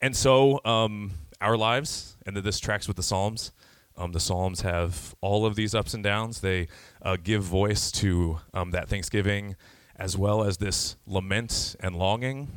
And 0.00 0.14
so, 0.14 0.60
um, 0.64 1.12
our 1.40 1.56
lives, 1.56 2.16
and 2.26 2.36
this 2.36 2.58
tracks 2.58 2.86
with 2.86 2.96
the 2.96 3.02
Psalms. 3.02 3.52
Um, 3.96 4.12
the 4.12 4.20
Psalms 4.20 4.60
have 4.60 5.14
all 5.22 5.46
of 5.46 5.56
these 5.56 5.74
ups 5.74 5.94
and 5.94 6.04
downs. 6.04 6.40
They 6.40 6.68
uh, 7.00 7.16
give 7.22 7.42
voice 7.42 7.90
to 7.92 8.40
um, 8.52 8.72
that 8.72 8.88
thanksgiving 8.88 9.56
as 9.96 10.16
well 10.16 10.44
as 10.44 10.58
this 10.58 10.96
lament 11.06 11.74
and 11.80 11.96
longing 11.96 12.48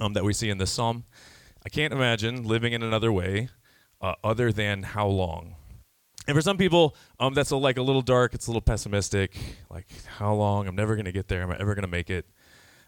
um, 0.00 0.12
that 0.14 0.24
we 0.24 0.32
see 0.32 0.50
in 0.50 0.58
this 0.58 0.72
psalm. 0.72 1.04
I 1.64 1.68
can't 1.68 1.92
imagine 1.92 2.42
living 2.42 2.72
in 2.72 2.82
another 2.82 3.12
way 3.12 3.48
uh, 4.00 4.14
other 4.24 4.50
than 4.52 4.82
how 4.82 5.06
long 5.06 5.54
and 6.26 6.36
for 6.36 6.40
some 6.40 6.56
people, 6.56 6.96
um, 7.18 7.34
that's 7.34 7.50
a, 7.50 7.56
like 7.56 7.78
a 7.78 7.82
little 7.82 8.02
dark. 8.02 8.34
It's 8.34 8.46
a 8.46 8.50
little 8.50 8.60
pessimistic. 8.62 9.36
Like, 9.70 9.86
how 10.18 10.34
long? 10.34 10.68
I'm 10.68 10.76
never 10.76 10.94
going 10.94 11.06
to 11.06 11.12
get 11.12 11.28
there. 11.28 11.42
Am 11.42 11.50
I 11.50 11.56
ever 11.58 11.74
going 11.74 11.82
to 11.82 11.88
make 11.88 12.10
it? 12.10 12.26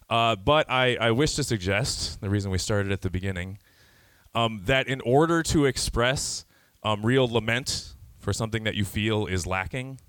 Uh, 0.09 0.37
but 0.37 0.71
I, 0.71 0.97
I 0.97 1.11
wish 1.11 1.35
to 1.35 1.45
suggest 1.45 2.21
the 2.21 2.31
reason 2.31 2.51
we 2.51 2.59
started 2.59 2.93
at 2.93 3.01
the 3.03 3.11
beginning 3.11 3.59
um, 4.35 4.63
that 4.67 4.87
in 4.87 5.01
order 5.01 5.43
to 5.45 5.65
express 5.65 6.45
um, 6.83 7.05
real 7.05 7.27
lament 7.27 7.95
for 8.19 8.33
something 8.33 8.65
that 8.65 8.75
you 8.75 8.85
feel 8.85 9.27
is 9.27 9.47
lacking, 9.47 10.01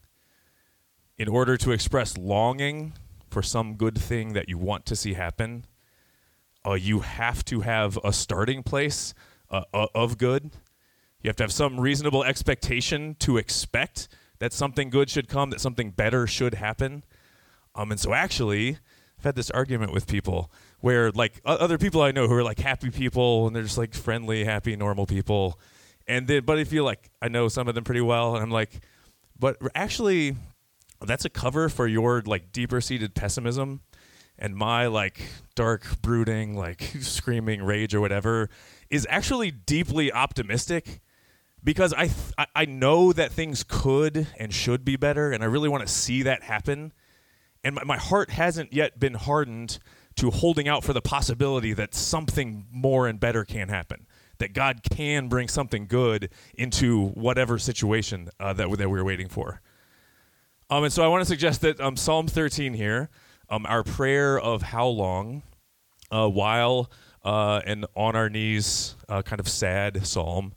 in 1.17 1.27
order 1.27 1.57
to 1.57 1.71
express 1.71 2.17
longing 2.17 2.93
for 3.29 3.41
some 3.41 3.75
good 3.75 3.97
thing 3.97 4.33
that 4.33 4.49
you 4.49 4.57
want 4.57 4.85
to 4.85 4.95
see 4.95 5.13
happen, 5.13 5.65
uh, 6.65 6.73
you 6.73 6.99
have 7.01 7.45
to 7.45 7.61
have 7.61 7.97
a 8.03 8.11
starting 8.11 8.63
place 8.63 9.13
uh, 9.49 9.61
uh, 9.73 9.87
of 9.95 10.17
good. 10.17 10.51
You 11.25 11.29
have 11.29 11.37
to 11.37 11.43
have 11.43 11.51
some 11.51 11.79
reasonable 11.79 12.23
expectation 12.23 13.15
to 13.21 13.37
expect 13.37 14.09
that 14.37 14.53
something 14.53 14.91
good 14.91 15.09
should 15.09 15.27
come, 15.27 15.49
that 15.49 15.59
something 15.59 15.89
better 15.89 16.27
should 16.27 16.53
happen. 16.53 17.03
Um, 17.73 17.89
and 17.89 17.99
so 17.99 18.13
actually, 18.13 18.77
I've 19.17 19.23
had 19.23 19.35
this 19.35 19.49
argument 19.49 19.91
with 19.91 20.05
people 20.05 20.51
where 20.81 21.09
like 21.09 21.41
other 21.43 21.79
people 21.79 22.03
I 22.03 22.11
know 22.11 22.27
who 22.27 22.35
are 22.35 22.43
like 22.43 22.59
happy 22.59 22.91
people 22.91 23.47
and 23.47 23.55
they're 23.55 23.63
just 23.63 23.79
like 23.79 23.95
friendly, 23.95 24.45
happy, 24.45 24.75
normal 24.75 25.07
people. 25.07 25.59
And 26.07 26.27
then, 26.27 26.45
but 26.45 26.59
I 26.59 26.63
feel 26.63 26.83
like 26.83 27.09
I 27.23 27.27
know 27.27 27.47
some 27.47 27.67
of 27.67 27.73
them 27.73 27.85
pretty 27.85 28.01
well, 28.01 28.35
and 28.35 28.43
I'm 28.43 28.51
like, 28.51 28.81
but 29.39 29.57
actually, 29.73 30.35
that's 31.01 31.25
a 31.25 31.29
cover 31.31 31.69
for 31.69 31.87
your 31.87 32.21
like 32.21 32.51
deeper 32.51 32.81
seated 32.81 33.15
pessimism 33.15 33.81
and 34.37 34.55
my 34.55 34.85
like 34.85 35.23
dark 35.55 35.87
brooding 36.03 36.55
like 36.55 36.81
screaming 36.99 37.63
rage 37.63 37.95
or 37.95 37.99
whatever 38.01 38.47
is 38.91 39.07
actually 39.09 39.49
deeply 39.49 40.11
optimistic 40.11 41.01
because 41.65 41.91
I 41.91 42.07
th- 42.07 42.47
I 42.55 42.63
know 42.63 43.11
that 43.11 43.33
things 43.33 43.65
could 43.67 44.27
and 44.39 44.53
should 44.53 44.85
be 44.85 44.95
better 44.95 45.31
and 45.31 45.43
I 45.43 45.47
really 45.47 45.67
want 45.67 45.85
to 45.85 45.91
see 45.91 46.23
that 46.23 46.43
happen. 46.43 46.93
And 47.63 47.75
my, 47.75 47.83
my 47.83 47.97
heart 47.97 48.29
hasn't 48.29 48.71
yet 48.71 48.99
been 48.99 49.15
hardened 49.15 49.79
to 50.15 50.31
holding 50.31 50.69
out 50.69 50.85
for 50.85 50.93
the 50.93 51.01
possibility 51.01 51.73
that 51.73 51.93
something 51.93 52.67
more 52.71 53.07
and 53.07 53.19
better 53.19 53.43
can 53.43 53.67
happen 53.67 54.07
that 54.37 54.53
God 54.53 54.81
can 54.89 55.27
bring 55.27 55.47
something 55.47 55.87
good 55.87 56.29
into 56.55 57.07
whatever 57.09 57.57
situation 57.57 58.29
uh, 58.39 58.53
that, 58.53 58.77
that 58.77 58.89
we're 58.89 59.03
waiting 59.03 59.29
for. 59.29 59.61
Um, 60.69 60.83
and 60.83 60.93
so 60.93 61.03
I 61.03 61.07
want 61.07 61.21
to 61.21 61.25
suggest 61.25 61.61
that 61.61 61.79
um, 61.79 61.95
Psalm 61.95 62.27
13 62.27 62.73
here, 62.73 63.09
um, 63.49 63.65
our 63.67 63.83
prayer 63.83 64.39
of 64.39 64.61
how 64.61 64.87
long, 64.87 65.43
uh, 66.11 66.27
while 66.27 66.91
uh, 67.23 67.61
and 67.65 67.85
on 67.95 68.15
our 68.15 68.29
knees, 68.29 68.95
uh, 69.09 69.21
kind 69.21 69.39
of 69.39 69.47
sad 69.47 70.05
psalm, 70.05 70.53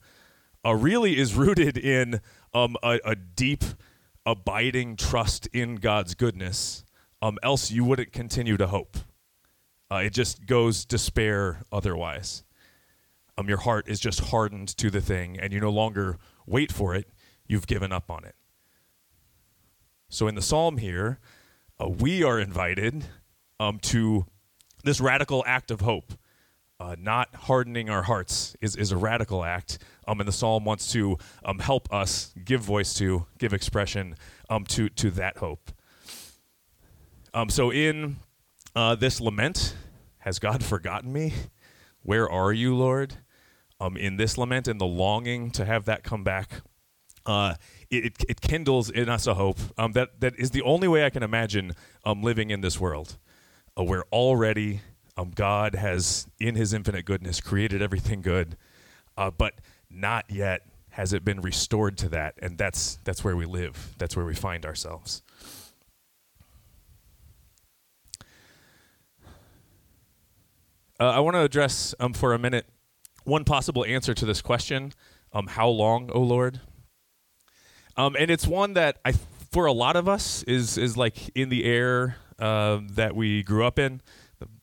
uh, 0.69 0.75
really 0.75 1.17
is 1.17 1.35
rooted 1.35 1.79
in 1.79 2.21
um, 2.53 2.77
a, 2.83 3.01
a, 3.05 3.15
deep, 3.15 3.65
abiding 4.27 4.97
trust 4.97 5.47
in 5.53 5.77
God's 5.77 6.15
goodness. 6.15 6.85
Um, 7.23 7.39
else 7.43 7.71
you 7.71 7.85
wouldn't 7.85 8.13
continue 8.13 8.57
to 8.59 8.67
hope. 8.67 8.99
Uh, 9.91 9.97
it 9.97 10.13
just 10.13 10.47
goes 10.47 10.85
despair 10.85 11.63
otherwise. 11.73 12.45
Um, 13.39 13.49
your 13.49 13.59
heart 13.59 13.89
is 13.89 13.99
just 13.99 14.21
hardened 14.21 14.69
to 14.77 14.91
the 14.91 15.01
thing, 15.01 15.39
and 15.39 15.53
you 15.53 15.61
no 15.61 15.71
longer 15.71 16.19
wait 16.47 16.71
for 16.71 16.95
it. 16.95 17.09
You've 17.47 17.67
given 17.67 17.91
up 17.91 18.11
on 18.11 18.25
it. 18.25 18.35
So 20.11 20.29
in 20.29 20.35
the 20.35 20.43
psalm 20.43 20.77
here, 20.77 21.19
uh, 21.81 21.89
we 21.89 22.23
are 22.23 22.39
invited 22.39 23.05
um, 23.59 23.79
to 23.85 24.27
this 24.85 25.01
radical 25.01 25.43
act 25.47 25.71
of 25.71 25.81
hope. 25.81 26.13
Uh, 26.81 26.95
not 26.97 27.35
hardening 27.35 27.91
our 27.91 28.05
hearts 28.05 28.55
is, 28.61 28.77
is 28.77 28.93
a 28.93 28.97
radical 28.97 29.45
act. 29.45 29.79
Um, 30.07 30.21
and 30.21 30.29
the 30.29 30.33
psalm 30.33 30.65
wants 30.65 30.93
to 30.93 31.19
um, 31.45 31.59
help 31.59 31.93
us 31.93 32.33
give 32.45 32.61
voice 32.61 32.95
to, 32.95 33.27
give 33.39 33.53
expression 33.53 34.15
um, 34.49 34.65
to, 34.67 34.89
to 34.91 35.11
that 35.11 35.39
hope. 35.39 35.73
Um, 37.35 37.51
so 37.51 37.73
in 37.73 38.19
uh, 38.77 38.95
this 38.95 39.21
lament, 39.21 39.75
has 40.19 40.39
God 40.39 40.63
forgotten 40.63 41.13
me? 41.13 41.35
Where 42.03 42.31
are 42.31 42.53
you, 42.53 42.77
Lord? 42.77 43.15
Um, 43.81 43.97
in 43.97 44.17
this 44.17 44.39
lament 44.39 44.69
and 44.69 44.81
the 44.81 44.87
longing 44.87 45.51
to 45.53 45.65
have 45.65 45.85
that 45.87 46.05
come 46.05 46.23
back, 46.23 46.63
uh, 47.27 47.55
it, 47.91 48.25
it 48.29 48.41
kindles 48.41 48.89
in 48.89 49.09
us 49.09 49.27
a 49.27 49.35
hope 49.35 49.59
um, 49.77 49.93
that, 49.93 50.21
that 50.21 50.39
is 50.39 50.53
the 50.53 50.63
only 50.63 50.87
way 50.87 51.05
I 51.05 51.11
can 51.11 51.25
imagine 51.25 51.73
um, 52.05 52.23
living 52.23 52.51
in 52.51 52.61
this 52.61 52.79
world 52.79 53.19
uh, 53.77 53.83
where 53.83 54.05
already 54.13 54.81
um, 55.19 55.33
God 55.35 55.75
has, 55.75 56.29
in 56.39 56.55
his 56.55 56.73
infinite 56.73 57.05
goodness, 57.05 57.41
created 57.41 57.83
everything 57.83 58.23
good, 58.23 58.57
uh, 59.17 59.33
but 59.33 59.55
not 59.91 60.25
yet 60.31 60.63
has 60.91 61.13
it 61.13 61.25
been 61.25 61.41
restored 61.41 61.99
to 61.99 62.09
that. 62.11 62.35
And 62.41 62.57
that's, 62.57 62.99
that's 63.03 63.25
where 63.25 63.37
we 63.37 63.45
live, 63.45 63.95
that's 63.99 64.17
where 64.17 64.25
we 64.25 64.35
find 64.35 64.65
ourselves. 64.65 65.23
Uh, 71.01 71.11
I 71.11 71.21
want 71.21 71.35
to 71.35 71.43
address 71.43 71.95
um, 71.99 72.13
for 72.13 72.33
a 72.33 72.39
minute 72.39 72.67
one 73.25 73.45
possible 73.45 73.85
answer 73.85 74.15
to 74.15 74.25
this 74.25 74.41
question 74.41 74.93
um, 75.33 75.49
How 75.49 75.69
long, 75.69 76.11
O 76.13 76.21
Lord? 76.21 76.61
Um, 77.97 78.17
and 78.17 78.31
it's 78.31 78.47
one 78.47 78.75
that 78.75 78.99
I, 79.05 79.13
for 79.51 79.67
a 79.67 79.73
lot 79.73 79.97
of 79.97 80.09
us, 80.09 80.45
is 80.45 80.79
is 80.79 80.97
like 80.97 81.29
in 81.37 81.49
the 81.49 81.65
air 81.65 82.17
uh, 82.39 82.81
that 82.91 83.15
we 83.15 83.43
grew 83.43 83.65
up 83.65 83.79
in, 83.79 84.01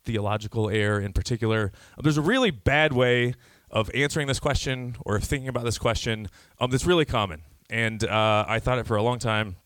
theological 0.06 0.70
air 0.70 0.98
in 0.98 1.12
particular. 1.12 1.72
There's 2.02 2.16
a 2.16 2.22
really 2.22 2.50
bad 2.50 2.92
way 2.92 3.34
of 3.70 3.90
answering 3.94 4.26
this 4.28 4.40
question 4.40 4.96
or 5.04 5.16
of 5.16 5.24
thinking 5.24 5.48
about 5.48 5.64
this 5.64 5.78
question 5.78 6.28
um, 6.60 6.70
that's 6.70 6.86
really 6.86 7.04
common. 7.04 7.42
And 7.68 8.04
uh, 8.04 8.44
I 8.48 8.60
thought 8.60 8.78
it 8.78 8.86
for 8.86 8.96
a 8.96 9.02
long 9.02 9.18
time. 9.18 9.56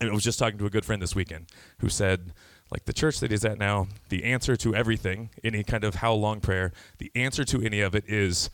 And 0.00 0.10
I 0.10 0.12
was 0.12 0.24
just 0.24 0.38
talking 0.38 0.58
to 0.58 0.66
a 0.66 0.70
good 0.70 0.84
friend 0.84 1.00
this 1.00 1.14
weekend 1.14 1.46
who 1.78 1.88
said, 1.88 2.32
like 2.70 2.84
the 2.84 2.92
church 2.92 3.20
that 3.20 3.30
he's 3.30 3.44
at 3.44 3.58
now, 3.58 3.86
the 4.08 4.24
answer 4.24 4.56
to 4.56 4.74
everything, 4.74 5.30
any 5.44 5.62
kind 5.62 5.84
of 5.84 5.96
how 5.96 6.12
long 6.12 6.40
prayer, 6.40 6.72
the 6.98 7.12
answer 7.14 7.44
to 7.44 7.62
any 7.62 7.80
of 7.80 7.94
it 7.94 8.04
is 8.08 8.50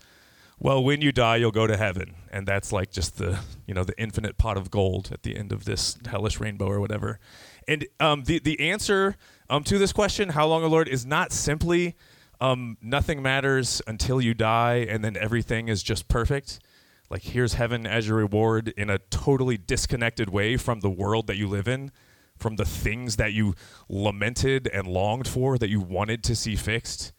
well, 0.62 0.84
when 0.84 1.00
you 1.00 1.10
die, 1.10 1.36
you'll 1.36 1.52
go 1.52 1.66
to 1.66 1.76
heaven, 1.76 2.16
and 2.30 2.46
that's 2.46 2.70
like 2.70 2.90
just 2.90 3.16
the 3.16 3.38
you 3.66 3.72
know 3.72 3.82
the 3.82 3.98
infinite 3.98 4.36
pot 4.36 4.58
of 4.58 4.70
gold 4.70 5.08
at 5.10 5.22
the 5.22 5.34
end 5.34 5.52
of 5.52 5.64
this 5.64 5.96
hellish 6.06 6.38
rainbow 6.38 6.66
or 6.66 6.80
whatever. 6.80 7.18
And 7.66 7.86
um, 7.98 8.24
the 8.24 8.40
the 8.40 8.70
answer 8.70 9.16
um, 9.50 9.64
to 9.64 9.78
this 9.78 9.92
question, 9.92 10.30
how 10.30 10.46
long, 10.46 10.62
O 10.62 10.68
Lord, 10.68 10.88
is 10.88 11.04
not 11.04 11.32
simply 11.32 11.96
um, 12.40 12.78
nothing 12.80 13.20
matters 13.20 13.82
until 13.86 14.20
you 14.20 14.32
die, 14.32 14.86
and 14.88 15.04
then 15.04 15.16
everything 15.16 15.68
is 15.68 15.82
just 15.82 16.08
perfect. 16.08 16.60
Like 17.10 17.22
here's 17.22 17.54
heaven 17.54 17.86
as 17.86 18.06
your 18.06 18.16
reward 18.16 18.72
in 18.76 18.88
a 18.88 18.98
totally 18.98 19.58
disconnected 19.58 20.30
way 20.30 20.56
from 20.56 20.80
the 20.80 20.88
world 20.88 21.26
that 21.26 21.36
you 21.36 21.48
live 21.48 21.66
in, 21.66 21.90
from 22.38 22.56
the 22.56 22.64
things 22.64 23.16
that 23.16 23.32
you 23.32 23.54
lamented 23.88 24.68
and 24.72 24.86
longed 24.86 25.26
for 25.26 25.58
that 25.58 25.68
you 25.68 25.80
wanted 25.80 26.22
to 26.24 26.36
see 26.36 26.54
fixed. 26.54 27.12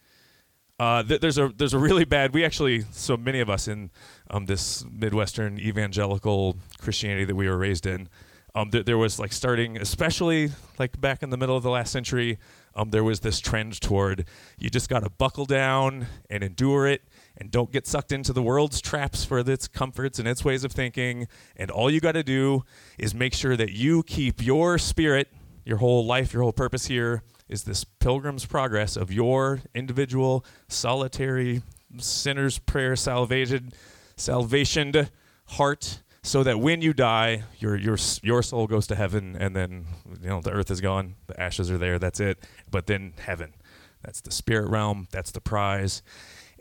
Uh, 0.78 1.02
th- 1.02 1.20
there's 1.20 1.36
a 1.36 1.52
there's 1.54 1.74
a 1.74 1.78
really 1.78 2.06
bad. 2.06 2.32
We 2.32 2.44
actually 2.44 2.86
so 2.90 3.16
many 3.18 3.40
of 3.40 3.50
us 3.50 3.68
in 3.68 3.90
um, 4.30 4.46
this 4.46 4.84
midwestern 4.90 5.60
evangelical 5.60 6.56
Christianity 6.80 7.26
that 7.26 7.36
we 7.36 7.46
were 7.46 7.58
raised 7.58 7.86
in. 7.86 8.08
Um, 8.54 8.70
th- 8.70 8.84
there 8.84 8.98
was 8.98 9.18
like 9.18 9.32
starting, 9.32 9.78
especially 9.78 10.50
like 10.78 11.00
back 11.00 11.22
in 11.22 11.30
the 11.30 11.38
middle 11.38 11.56
of 11.56 11.62
the 11.62 11.70
last 11.70 11.90
century, 11.90 12.38
um, 12.74 12.90
there 12.90 13.04
was 13.04 13.20
this 13.20 13.40
trend 13.40 13.80
toward 13.80 14.26
you 14.58 14.68
just 14.68 14.88
got 14.88 15.00
to 15.00 15.10
buckle 15.10 15.46
down 15.46 16.06
and 16.28 16.42
endure 16.42 16.86
it 16.86 17.02
and 17.36 17.50
don't 17.50 17.72
get 17.72 17.86
sucked 17.86 18.12
into 18.12 18.32
the 18.32 18.42
world's 18.42 18.80
traps 18.80 19.24
for 19.24 19.38
its 19.38 19.68
comforts 19.68 20.18
and 20.18 20.28
its 20.28 20.44
ways 20.44 20.64
of 20.64 20.72
thinking. 20.72 21.28
And 21.56 21.70
all 21.70 21.90
you 21.90 22.00
got 22.00 22.12
to 22.12 22.22
do 22.22 22.64
is 22.98 23.14
make 23.14 23.34
sure 23.34 23.56
that 23.56 23.72
you 23.72 24.02
keep 24.02 24.42
your 24.44 24.78
spirit, 24.78 25.28
your 25.64 25.78
whole 25.78 26.04
life, 26.04 26.32
your 26.32 26.42
whole 26.42 26.52
purpose 26.52 26.86
here 26.86 27.22
is 27.48 27.64
this 27.64 27.84
pilgrim's 27.84 28.46
progress 28.46 28.96
of 28.96 29.12
your 29.12 29.60
individual 29.74 30.44
solitary 30.68 31.62
sinner's 31.98 32.58
prayer 32.58 32.96
salvated 32.96 33.74
salvationed 34.16 35.10
heart 35.46 36.01
so 36.22 36.42
that 36.44 36.60
when 36.60 36.80
you 36.82 36.92
die 36.92 37.42
your 37.58 37.76
your 37.76 37.98
your 38.22 38.42
soul 38.42 38.66
goes 38.66 38.86
to 38.86 38.94
heaven 38.94 39.36
and 39.38 39.56
then 39.56 39.86
you 40.20 40.28
know 40.28 40.40
the 40.40 40.50
earth 40.50 40.70
is 40.70 40.80
gone 40.80 41.14
the 41.26 41.40
ashes 41.40 41.70
are 41.70 41.78
there 41.78 41.98
that's 41.98 42.20
it. 42.20 42.38
But 42.70 42.86
then 42.86 43.14
heaven 43.18 43.54
that's 44.02 44.20
the 44.20 44.30
spirit 44.30 44.68
realm 44.68 45.08
that's 45.10 45.32
the 45.32 45.40
prize 45.40 46.02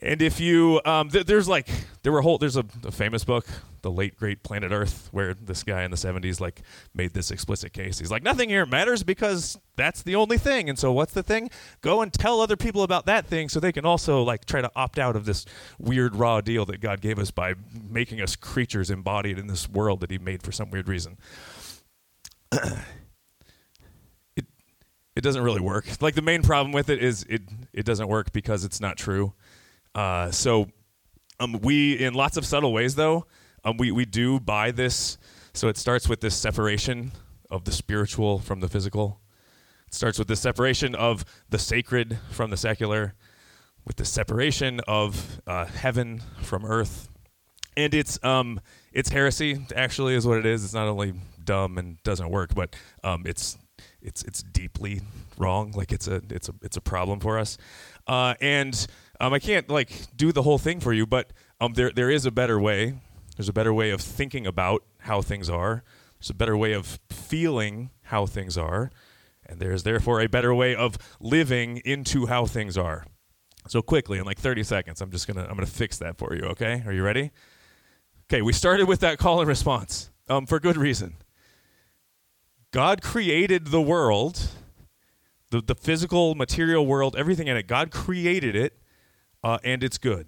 and 0.01 0.21
if 0.21 0.39
you, 0.39 0.81
um, 0.83 1.09
th- 1.09 1.27
there's 1.27 1.47
like, 1.47 1.69
there 2.01 2.11
were 2.11 2.21
whole, 2.21 2.39
there's 2.39 2.57
a, 2.57 2.65
a, 2.83 2.91
famous 2.91 3.23
book, 3.23 3.45
The 3.83 3.91
Late 3.91 4.17
Great 4.17 4.41
Planet 4.41 4.71
Earth, 4.71 5.09
where 5.11 5.35
this 5.35 5.63
guy 5.63 5.83
in 5.83 5.91
the 5.91 5.97
70s 5.97 6.39
like 6.39 6.63
made 6.95 7.13
this 7.13 7.29
explicit 7.29 7.71
case. 7.71 7.99
He's 7.99 8.09
like, 8.09 8.23
nothing 8.23 8.49
here 8.49 8.65
matters 8.65 9.03
because 9.03 9.59
that's 9.75 10.01
the 10.01 10.15
only 10.15 10.39
thing. 10.39 10.69
And 10.69 10.79
so 10.79 10.91
what's 10.91 11.13
the 11.13 11.21
thing? 11.21 11.51
Go 11.81 12.01
and 12.01 12.11
tell 12.11 12.41
other 12.41 12.57
people 12.57 12.81
about 12.81 13.05
that 13.05 13.27
thing 13.27 13.47
so 13.47 13.59
they 13.59 13.71
can 13.71 13.85
also 13.85 14.23
like 14.23 14.45
try 14.45 14.61
to 14.61 14.71
opt 14.75 14.97
out 14.97 15.15
of 15.15 15.25
this 15.25 15.45
weird 15.77 16.15
raw 16.15 16.41
deal 16.41 16.65
that 16.65 16.81
God 16.81 16.99
gave 16.99 17.19
us 17.19 17.29
by 17.29 17.53
making 17.71 18.21
us 18.21 18.35
creatures 18.35 18.89
embodied 18.89 19.37
in 19.37 19.45
this 19.45 19.69
world 19.69 19.99
that 19.99 20.09
He 20.09 20.17
made 20.17 20.41
for 20.41 20.51
some 20.51 20.71
weird 20.71 20.87
reason. 20.87 21.17
it 22.51 24.45
it 25.15 25.21
doesn't 25.21 25.43
really 25.43 25.61
work. 25.61 25.85
Like 26.01 26.15
the 26.15 26.23
main 26.23 26.41
problem 26.41 26.71
with 26.71 26.89
it 26.89 27.03
is 27.03 27.23
it 27.29 27.43
it 27.71 27.85
doesn't 27.85 28.07
work 28.07 28.31
because 28.31 28.65
it's 28.65 28.81
not 28.81 28.97
true. 28.97 29.33
Uh, 29.93 30.31
so 30.31 30.67
um, 31.39 31.59
we, 31.61 31.93
in 31.93 32.13
lots 32.13 32.37
of 32.37 32.45
subtle 32.45 32.71
ways, 32.73 32.95
though, 32.95 33.25
um, 33.63 33.77
we, 33.77 33.91
we 33.91 34.05
do 34.05 34.39
buy 34.39 34.71
this. 34.71 35.17
So 35.53 35.67
it 35.67 35.77
starts 35.77 36.07
with 36.07 36.21
this 36.21 36.35
separation 36.35 37.11
of 37.49 37.65
the 37.65 37.71
spiritual 37.71 38.39
from 38.39 38.59
the 38.61 38.67
physical. 38.67 39.19
It 39.87 39.93
starts 39.93 40.17
with 40.17 40.27
the 40.27 40.35
separation 40.35 40.95
of 40.95 41.25
the 41.49 41.59
sacred 41.59 42.17
from 42.29 42.49
the 42.49 42.57
secular, 42.57 43.13
with 43.85 43.97
the 43.97 44.05
separation 44.05 44.79
of 44.87 45.41
uh, 45.45 45.65
heaven 45.65 46.21
from 46.41 46.63
earth. 46.63 47.09
And 47.75 47.93
it's 47.93 48.21
um, 48.23 48.59
it's 48.91 49.09
heresy, 49.09 49.65
actually, 49.75 50.15
is 50.15 50.27
what 50.27 50.37
it 50.37 50.45
is. 50.45 50.63
It's 50.63 50.73
not 50.73 50.87
only 50.87 51.13
dumb 51.43 51.77
and 51.77 52.01
doesn't 52.03 52.29
work, 52.29 52.53
but 52.53 52.75
um, 53.03 53.23
it's 53.25 53.57
it's 54.01 54.23
it's 54.23 54.43
deeply 54.43 55.01
wrong. 55.37 55.71
Like 55.71 55.91
it's 55.91 56.07
a 56.07 56.21
it's 56.29 56.49
a 56.49 56.53
it's 56.61 56.77
a 56.77 56.81
problem 56.81 57.19
for 57.19 57.39
us. 57.39 57.57
Uh, 58.07 58.35
and 58.41 58.87
um, 59.21 59.33
I 59.33 59.39
can't 59.39 59.69
like 59.69 59.91
do 60.15 60.31
the 60.31 60.41
whole 60.41 60.57
thing 60.57 60.79
for 60.79 60.91
you, 60.91 61.05
but 61.05 61.31
um, 61.59 61.73
there 61.73 61.91
there 61.91 62.09
is 62.09 62.25
a 62.25 62.31
better 62.31 62.59
way. 62.59 62.95
There's 63.37 63.47
a 63.47 63.53
better 63.53 63.73
way 63.73 63.91
of 63.91 64.01
thinking 64.01 64.47
about 64.47 64.83
how 65.01 65.21
things 65.21 65.47
are. 65.47 65.83
There's 66.19 66.31
a 66.31 66.33
better 66.33 66.57
way 66.57 66.73
of 66.73 66.99
feeling 67.09 67.91
how 68.05 68.25
things 68.25 68.57
are, 68.57 68.91
and 69.45 69.59
there 69.59 69.71
is 69.71 69.83
therefore 69.83 70.21
a 70.21 70.27
better 70.27 70.55
way 70.55 70.75
of 70.75 70.97
living 71.19 71.77
into 71.85 72.25
how 72.25 72.47
things 72.47 72.77
are. 72.77 73.05
So 73.67 73.83
quickly, 73.83 74.17
in 74.17 74.25
like 74.25 74.39
30 74.39 74.63
seconds, 74.63 75.01
I'm 75.01 75.11
just 75.11 75.27
gonna 75.27 75.43
I'm 75.43 75.55
gonna 75.55 75.67
fix 75.67 75.99
that 75.99 76.17
for 76.17 76.35
you. 76.35 76.41
Okay, 76.49 76.81
are 76.87 76.91
you 76.91 77.03
ready? 77.03 77.31
Okay, 78.25 78.41
we 78.41 78.53
started 78.53 78.87
with 78.87 79.01
that 79.01 79.19
call 79.19 79.39
and 79.39 79.47
response 79.47 80.09
um, 80.29 80.47
for 80.47 80.59
good 80.59 80.77
reason. 80.77 81.17
God 82.71 83.03
created 83.03 83.67
the 83.67 83.81
world, 83.81 84.49
the, 85.51 85.61
the 85.61 85.75
physical, 85.75 86.33
material 86.33 86.87
world, 86.87 87.15
everything 87.15 87.47
in 87.47 87.57
it. 87.57 87.67
God 87.67 87.91
created 87.91 88.55
it, 88.55 88.80
uh, 89.43 89.57
and 89.63 89.83
it's 89.83 89.97
good. 89.97 90.27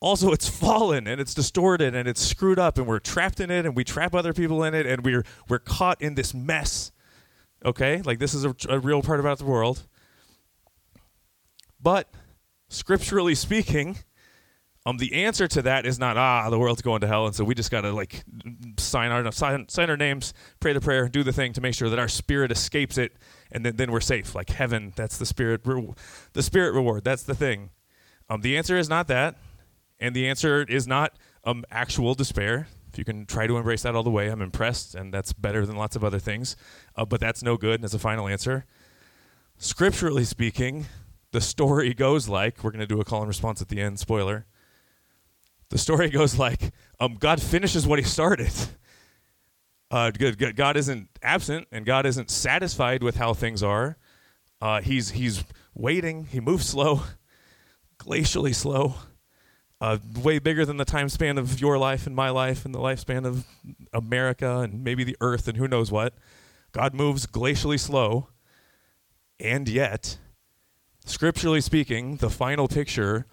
Also, 0.00 0.32
it's 0.32 0.48
fallen 0.60 1.06
and 1.06 1.20
it's 1.20 1.34
distorted 1.34 1.94
and 1.94 2.08
it's 2.08 2.20
screwed 2.20 2.58
up, 2.58 2.78
and 2.78 2.86
we're 2.86 2.98
trapped 2.98 3.40
in 3.40 3.50
it, 3.50 3.66
and 3.66 3.76
we 3.76 3.84
trap 3.84 4.14
other 4.14 4.32
people 4.32 4.64
in 4.64 4.74
it, 4.74 4.86
and 4.86 5.04
we're 5.04 5.24
we're 5.48 5.58
caught 5.58 6.00
in 6.00 6.14
this 6.14 6.34
mess. 6.34 6.92
Okay, 7.64 8.00
like 8.02 8.18
this 8.18 8.32
is 8.32 8.44
a, 8.44 8.54
a 8.68 8.78
real 8.78 9.02
part 9.02 9.20
about 9.20 9.38
the 9.38 9.44
world. 9.44 9.86
But 11.82 12.10
scripturally 12.68 13.34
speaking, 13.34 13.98
um, 14.86 14.96
the 14.96 15.12
answer 15.24 15.46
to 15.46 15.62
that 15.62 15.84
is 15.84 15.98
not 15.98 16.16
ah 16.16 16.48
the 16.48 16.58
world's 16.58 16.80
going 16.80 17.02
to 17.02 17.06
hell, 17.06 17.26
and 17.26 17.34
so 17.34 17.44
we 17.44 17.54
just 17.54 17.70
gotta 17.70 17.92
like 17.92 18.24
sign 18.78 19.10
our 19.10 19.30
sign, 19.30 19.68
sign 19.68 19.90
our 19.90 19.96
names, 19.96 20.32
pray 20.58 20.72
the 20.72 20.80
prayer, 20.80 21.08
do 21.08 21.22
the 21.22 21.32
thing 21.32 21.52
to 21.52 21.60
make 21.60 21.74
sure 21.74 21.90
that 21.90 21.98
our 21.98 22.08
spirit 22.08 22.50
escapes 22.50 22.96
it, 22.96 23.12
and 23.52 23.64
then, 23.64 23.76
then 23.76 23.92
we're 23.92 24.00
safe. 24.00 24.34
Like 24.34 24.50
heaven, 24.50 24.92
that's 24.96 25.18
the 25.18 25.26
spirit, 25.26 25.60
re- 25.64 25.92
the 26.32 26.42
spirit 26.42 26.72
reward. 26.72 27.04
That's 27.04 27.22
the 27.22 27.34
thing. 27.34 27.70
Um, 28.30 28.40
the 28.40 28.56
answer 28.56 28.78
is 28.78 28.88
not 28.88 29.06
that, 29.08 29.36
and 29.98 30.16
the 30.16 30.26
answer 30.28 30.62
is 30.62 30.86
not 30.86 31.12
um 31.44 31.64
actual 31.70 32.14
despair. 32.14 32.68
If 32.90 32.98
you 32.98 33.04
can 33.04 33.26
try 33.26 33.46
to 33.46 33.56
embrace 33.56 33.82
that 33.82 33.94
all 33.94 34.02
the 34.02 34.10
way, 34.10 34.28
I'm 34.28 34.42
impressed, 34.42 34.94
and 34.94 35.12
that's 35.12 35.32
better 35.34 35.66
than 35.66 35.76
lots 35.76 35.94
of 35.94 36.02
other 36.02 36.18
things. 36.18 36.56
Uh, 36.96 37.04
but 37.04 37.20
that's 37.20 37.42
no 37.42 37.56
good 37.56 37.84
as 37.84 37.92
a 37.92 37.98
final 37.98 38.26
answer. 38.26 38.64
Scripturally 39.58 40.24
speaking, 40.24 40.86
the 41.32 41.40
story 41.40 41.92
goes 41.92 42.28
like 42.28 42.64
we're 42.64 42.70
to 42.70 42.86
do 42.86 42.98
a 42.98 43.04
call 43.04 43.20
and 43.20 43.28
response 43.28 43.60
at 43.60 43.68
the 43.68 43.78
end. 43.80 44.00
Spoiler. 44.00 44.46
The 45.70 45.78
story 45.78 46.10
goes 46.10 46.38
like 46.38 46.72
um, 46.98 47.16
God 47.18 47.40
finishes 47.40 47.86
what 47.86 47.98
He 47.98 48.04
started. 48.04 48.52
Uh, 49.90 50.10
God 50.10 50.76
isn't 50.76 51.08
absent, 51.22 51.66
and 51.72 51.84
God 51.84 52.06
isn't 52.06 52.30
satisfied 52.30 53.02
with 53.02 53.16
how 53.16 53.34
things 53.34 53.62
are. 53.62 53.96
Uh, 54.60 54.80
he's 54.82 55.10
He's 55.10 55.42
waiting. 55.74 56.26
He 56.26 56.38
moves 56.38 56.66
slow, 56.66 57.02
glacially 57.98 58.54
slow, 58.54 58.94
uh, 59.80 59.98
way 60.22 60.38
bigger 60.38 60.64
than 60.64 60.76
the 60.76 60.84
time 60.84 61.08
span 61.08 61.38
of 61.38 61.60
your 61.60 61.78
life 61.78 62.06
and 62.06 62.14
my 62.14 62.30
life 62.30 62.64
and 62.64 62.74
the 62.74 62.78
lifespan 62.78 63.24
of 63.24 63.46
America 63.92 64.58
and 64.58 64.84
maybe 64.84 65.02
the 65.02 65.16
Earth 65.20 65.48
and 65.48 65.56
who 65.56 65.66
knows 65.66 65.90
what. 65.90 66.14
God 66.72 66.94
moves 66.94 67.26
glacially 67.26 67.78
slow, 67.78 68.28
and 69.40 69.68
yet 69.68 70.18
scripturally 71.04 71.60
speaking, 71.60 72.16
the 72.16 72.30
final 72.30 72.68
picture 72.68 73.26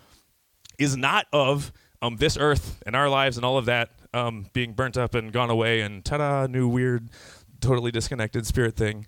is 0.80 0.96
not 0.98 1.28
of 1.32 1.72
um, 2.02 2.18
this 2.18 2.38
earth 2.38 2.82
and 2.86 2.96
our 2.96 3.10
lives 3.10 3.38
and 3.38 3.46
all 3.46 3.58
of 3.58 3.66
that 3.66 3.92
um, 4.14 4.48
being 4.54 4.74
burnt 4.74 4.98
up 4.98 5.16
and 5.16 5.32
gone 5.32 5.50
away 5.50 5.82
and 5.82 6.04
ta-da, 6.04 6.48
new 6.48 6.68
weird, 6.68 7.10
totally 7.60 7.92
disconnected 7.92 8.46
spirit 8.46 8.76
thing. 8.76 9.08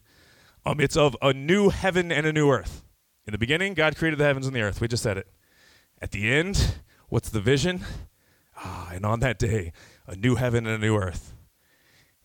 Um, 0.65 0.79
it's 0.79 0.97
of 0.97 1.15
a 1.21 1.33
new 1.33 1.69
heaven 1.69 2.11
and 2.11 2.25
a 2.25 2.33
new 2.33 2.49
earth. 2.49 2.83
In 3.25 3.31
the 3.31 3.37
beginning, 3.37 3.73
God 3.73 3.95
created 3.95 4.19
the 4.19 4.25
heavens 4.25 4.47
and 4.47 4.55
the 4.55 4.61
earth. 4.61 4.81
We 4.81 4.87
just 4.87 5.03
said 5.03 5.17
it. 5.17 5.27
At 6.01 6.11
the 6.11 6.31
end, 6.31 6.75
what's 7.09 7.29
the 7.29 7.41
vision? 7.41 7.81
Ah, 8.57 8.89
and 8.93 9.05
on 9.05 9.19
that 9.19 9.39
day, 9.39 9.71
a 10.07 10.15
new 10.15 10.35
heaven 10.35 10.65
and 10.65 10.75
a 10.75 10.85
new 10.85 10.95
earth. 10.95 11.33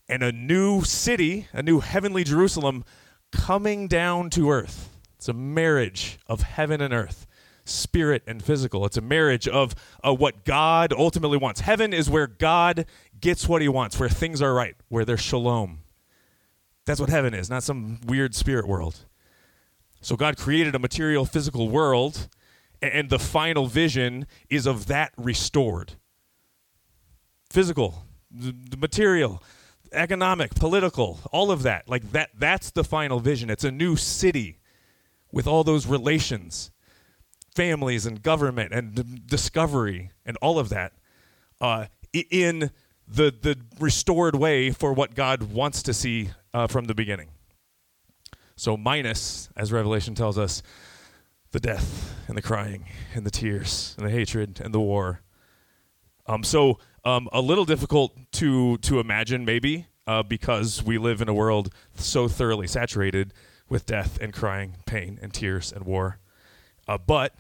And 0.09 0.23
a 0.23 0.33
new 0.33 0.83
city, 0.83 1.49
a 1.53 1.63
new 1.63 1.81
heavenly 1.81 2.25
Jerusalem 2.25 2.85
coming 3.33 3.89
down 3.89 4.31
to 4.31 4.51
earth. 4.51 4.91
It's 5.17 5.29
a 5.29 5.33
marriage 5.33 6.19
of 6.27 6.43
heaven 6.43 6.81
and 6.81 6.93
earth, 6.93 7.27
spirit 7.65 8.23
and 8.27 8.43
physical. 8.43 8.85
It's 8.87 8.97
a 8.97 9.03
marriage 9.03 9.49
of 9.49 9.75
uh, 10.03 10.15
what 10.15 10.45
God 10.45 10.93
ultimately 10.93 11.39
wants. 11.39 11.61
Heaven 11.61 11.93
is 11.93 12.11
where 12.11 12.27
God 12.27 12.87
gets 13.21 13.49
what 13.49 13.63
he 13.63 13.69
wants, 13.69 13.99
where 13.99 14.09
things 14.09 14.43
are 14.43 14.53
right, 14.53 14.77
where 14.89 15.05
there's 15.05 15.21
shalom. 15.21 15.81
That's 16.85 17.01
what 17.01 17.09
heaven 17.09 17.33
is, 17.35 17.49
not 17.49 17.63
some 17.63 18.01
weird 18.07 18.35
spirit 18.35 18.69
world. 18.69 19.07
So 20.01 20.17
God 20.17 20.37
created 20.37 20.75
a 20.75 20.79
material, 20.79 21.25
physical 21.25 21.71
world, 21.71 22.29
and 22.83 23.09
the 23.09 23.19
final 23.19 23.67
vision 23.67 24.27
is 24.51 24.67
of 24.67 24.87
that 24.87 25.13
restored. 25.17 25.95
Physical, 27.49 28.05
the 28.31 28.77
material, 28.77 29.43
economic, 29.93 30.55
political, 30.55 31.21
all 31.33 31.51
of 31.51 31.63
that. 31.63 31.89
Like 31.89 32.13
that 32.13 32.31
that's 32.39 32.71
the 32.71 32.85
final 32.85 33.21
vision. 33.21 33.49
It's 33.49 33.65
a 33.65 33.71
new 33.71 33.97
city 33.97 34.59
with 35.33 35.47
all 35.47 35.65
those 35.65 35.87
relations, 35.87 36.71
families 37.55 38.07
and 38.07 38.23
government 38.23 38.73
and 38.73 38.95
d- 38.95 39.21
discovery 39.27 40.11
and 40.27 40.37
all 40.43 40.59
of 40.59 40.69
that 40.71 40.93
uh, 41.61 41.87
in 42.13 42.71
the, 43.07 43.35
the 43.41 43.59
restored 43.79 44.35
way 44.35 44.71
for 44.71 44.93
what 44.93 45.15
God 45.15 45.53
wants 45.53 45.83
to 45.85 45.95
see 45.95 46.31
uh, 46.53 46.67
from 46.67 46.87
the 46.87 46.95
beginning. 46.95 47.29
So, 48.57 48.77
minus, 48.77 49.49
as 49.57 49.73
Revelation 49.73 50.15
tells 50.15 50.39
us, 50.39 50.63
the 51.51 51.61
death 51.61 52.15
and 52.29 52.37
the 52.37 52.43
crying 52.43 52.87
and 53.15 53.25
the 53.25 53.31
tears 53.31 53.95
and 53.97 54.07
the 54.07 54.11
hatred 54.11 54.61
and 54.61 54.73
the 54.73 54.81
war. 54.81 55.23
Um, 56.27 56.43
so, 56.43 56.79
um, 57.05 57.29
a 57.33 57.41
little 57.41 57.65
difficult 57.65 58.17
to, 58.33 58.79
to 58.79 58.99
imagine, 58.99 59.45
maybe, 59.45 59.87
uh, 60.07 60.23
because 60.23 60.83
we 60.83 60.99
live 60.99 61.21
in 61.21 61.29
a 61.29 61.35
world 61.35 61.73
so 61.95 62.29
thoroughly 62.29 62.67
saturated 62.67 63.33
with 63.69 63.87
death 63.87 64.19
and 64.21 64.33
crying, 64.33 64.77
pain 64.87 65.19
and 65.21 65.33
tears 65.33 65.73
and 65.73 65.85
war. 65.85 66.19
Uh, 66.87 66.99
but 66.99 67.35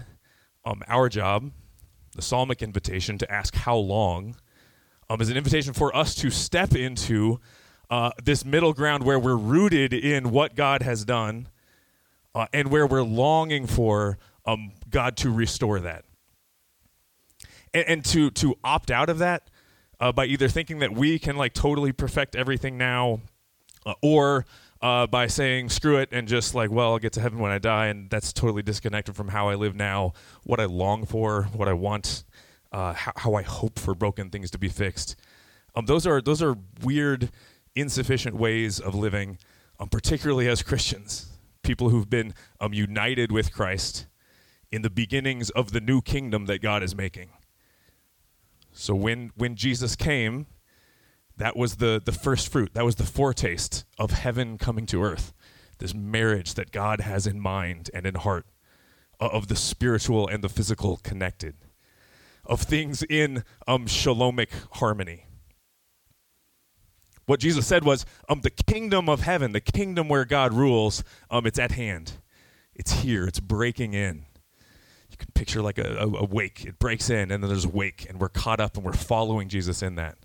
um, 0.64 0.83
our 0.88 1.09
job, 1.09 1.50
the 2.14 2.22
psalmic 2.22 2.62
invitation 2.62 3.18
to 3.18 3.30
ask 3.30 3.54
how 3.54 3.76
long, 3.76 4.37
um, 5.11 5.20
is 5.20 5.28
an 5.28 5.37
invitation 5.37 5.72
for 5.72 5.94
us 5.94 6.14
to 6.14 6.30
step 6.30 6.74
into 6.74 7.40
uh, 7.90 8.11
this 8.22 8.44
middle 8.44 8.72
ground 8.72 9.04
where 9.04 9.18
we're 9.18 9.37
rooted 9.37 9.92
in 9.92 10.30
what 10.30 10.54
God 10.54 10.83
has 10.83 11.04
done 11.04 11.48
uh, 12.35 12.46
and 12.52 12.70
where 12.70 12.87
we're 12.87 13.02
longing 13.02 13.66
for 13.66 14.18
um, 14.46 14.72
God 14.90 15.16
to 15.18 15.30
restore 15.30 15.80
that. 15.80 16.04
And, 17.72 17.85
and, 17.88 18.04
to, 18.07 18.30
to 18.30 18.57
opt 18.64 18.90
out 18.90 19.09
of 19.09 19.18
that 19.18 19.50
uh, 20.00 20.12
by 20.12 20.26
either 20.26 20.48
thinking 20.48 20.78
that 20.78 20.92
we 20.92 21.18
can 21.18 21.37
like 21.37 21.52
totally 21.52 21.92
perfect 21.92 22.35
everything 22.35 22.78
now 22.78 23.20
uh, 23.85 23.94
or 24.02 24.46
uh, 24.85 25.07
by 25.07 25.27
saying 25.27 25.70
screw 25.70 25.97
it 25.97 26.11
and 26.12 26.29
just 26.29 26.55
like 26.55 26.70
well 26.70 26.92
i'll 26.92 26.99
get 26.99 27.14
to 27.14 27.20
heaven 27.20 27.38
when 27.38 27.51
i 27.51 27.59
die 27.59 27.87
and 27.87 28.11
that's 28.11 28.35
totally 28.35 28.62
disconnected 28.62 29.16
from 29.16 29.29
how 29.29 29.49
i 29.49 29.55
live 29.55 29.75
now 29.75 30.12
what 30.44 30.61
i 30.61 30.66
long 30.66 31.07
for 31.07 31.44
what 31.55 31.66
i 31.68 31.73
want 31.73 32.23
uh, 32.70 32.92
how, 32.92 33.12
how, 33.16 33.35
i 33.35 33.42
hope 33.42 33.79
for 33.79 33.94
broken 33.94 34.31
things 34.31 34.51
to 34.51 34.59
be 34.59 34.68
fixed. 34.68 35.16
Um, 35.75 35.87
those 35.87 36.07
are 36.07 36.20
those 36.20 36.42
are 36.42 36.57
weird 36.83 37.31
insufficient 37.75 38.37
ways 38.37 38.79
of 38.79 38.94
living 38.94 39.38
um, 39.81 39.88
particularly 39.88 40.49
as 40.49 40.62
christians 40.62 41.33
people 41.62 41.88
who've 41.88 42.11
been 42.11 42.35
um, 42.61 42.75
united 42.75 43.33
with 43.33 43.53
christ 43.53 44.07
in 44.70 44.83
the 44.83 44.90
beginnings 44.90 45.49
of 45.51 45.73
the 45.73 45.81
new 45.81 46.03
kingdom 46.03 46.44
that 46.44 46.61
god 46.61 46.83
is 46.83 46.94
making. 46.94 47.31
So 48.73 48.94
when 48.94 49.33
when 49.35 49.57
jesus 49.57 49.97
came 49.97 50.47
that 51.37 51.57
was 51.57 51.77
the, 51.77 52.01
the 52.05 52.12
first 52.12 52.51
fruit. 52.51 52.75
That 52.75 52.85
was 52.85 52.97
the 52.97 53.05
foretaste 53.05 53.85
of 53.99 54.12
heaven 54.12 54.59
coming 54.59 54.87
to 54.87 55.03
earth. 55.03 55.33
This 55.79 55.94
marriage 55.94 56.55
that 56.55 56.70
God 56.70 57.01
has 57.01 57.27
in 57.27 57.40
mind 57.40 57.90
and 57.92 58.07
in 58.07 58.14
heart 58.14 58.47
of 59.20 59.49
the 59.49 59.57
spiritual 59.57 60.29
and 60.29 60.42
the 60.42 60.49
physical 60.49 60.99
connected, 61.03 61.55
of 62.44 62.61
things 62.61 63.03
in 63.03 63.44
um, 63.66 63.87
shalomic 63.87 64.51
harmony. 64.73 65.27
What 67.27 67.40
Jesus 67.40 67.66
said 67.66 67.85
was, 67.85 68.05
um, 68.29 68.42
the 68.42 68.51
kingdom 68.51 69.09
of 69.09 69.20
heaven, 69.20 69.53
the 69.53 69.61
kingdom 69.61 70.09
where 70.09 70.25
God 70.25 70.53
rules, 70.53 71.03
um, 71.31 71.47
it's 71.47 71.59
at 71.59 71.73
hand. 71.73 72.12
It's 72.75 72.92
here. 72.92 73.27
It's 73.27 73.40
breaking 73.40 73.94
in. 73.94 74.27
You 75.11 75.16
can 75.16 75.29
picture 75.35 75.62
like 75.62 75.79
a, 75.79 75.97
a, 75.97 76.07
a 76.07 76.25
wake. 76.25 76.64
It 76.64 76.79
breaks 76.79 77.09
in, 77.09 77.31
and 77.31 77.42
then 77.42 77.49
there's 77.49 77.66
wake, 77.66 78.07
and 78.09 78.20
we're 78.20 78.29
caught 78.29 78.61
up, 78.61 78.77
and 78.77 78.85
we're 78.85 78.92
following 78.92 79.49
Jesus 79.49 79.83
in 79.83 79.94
that. 79.94 80.18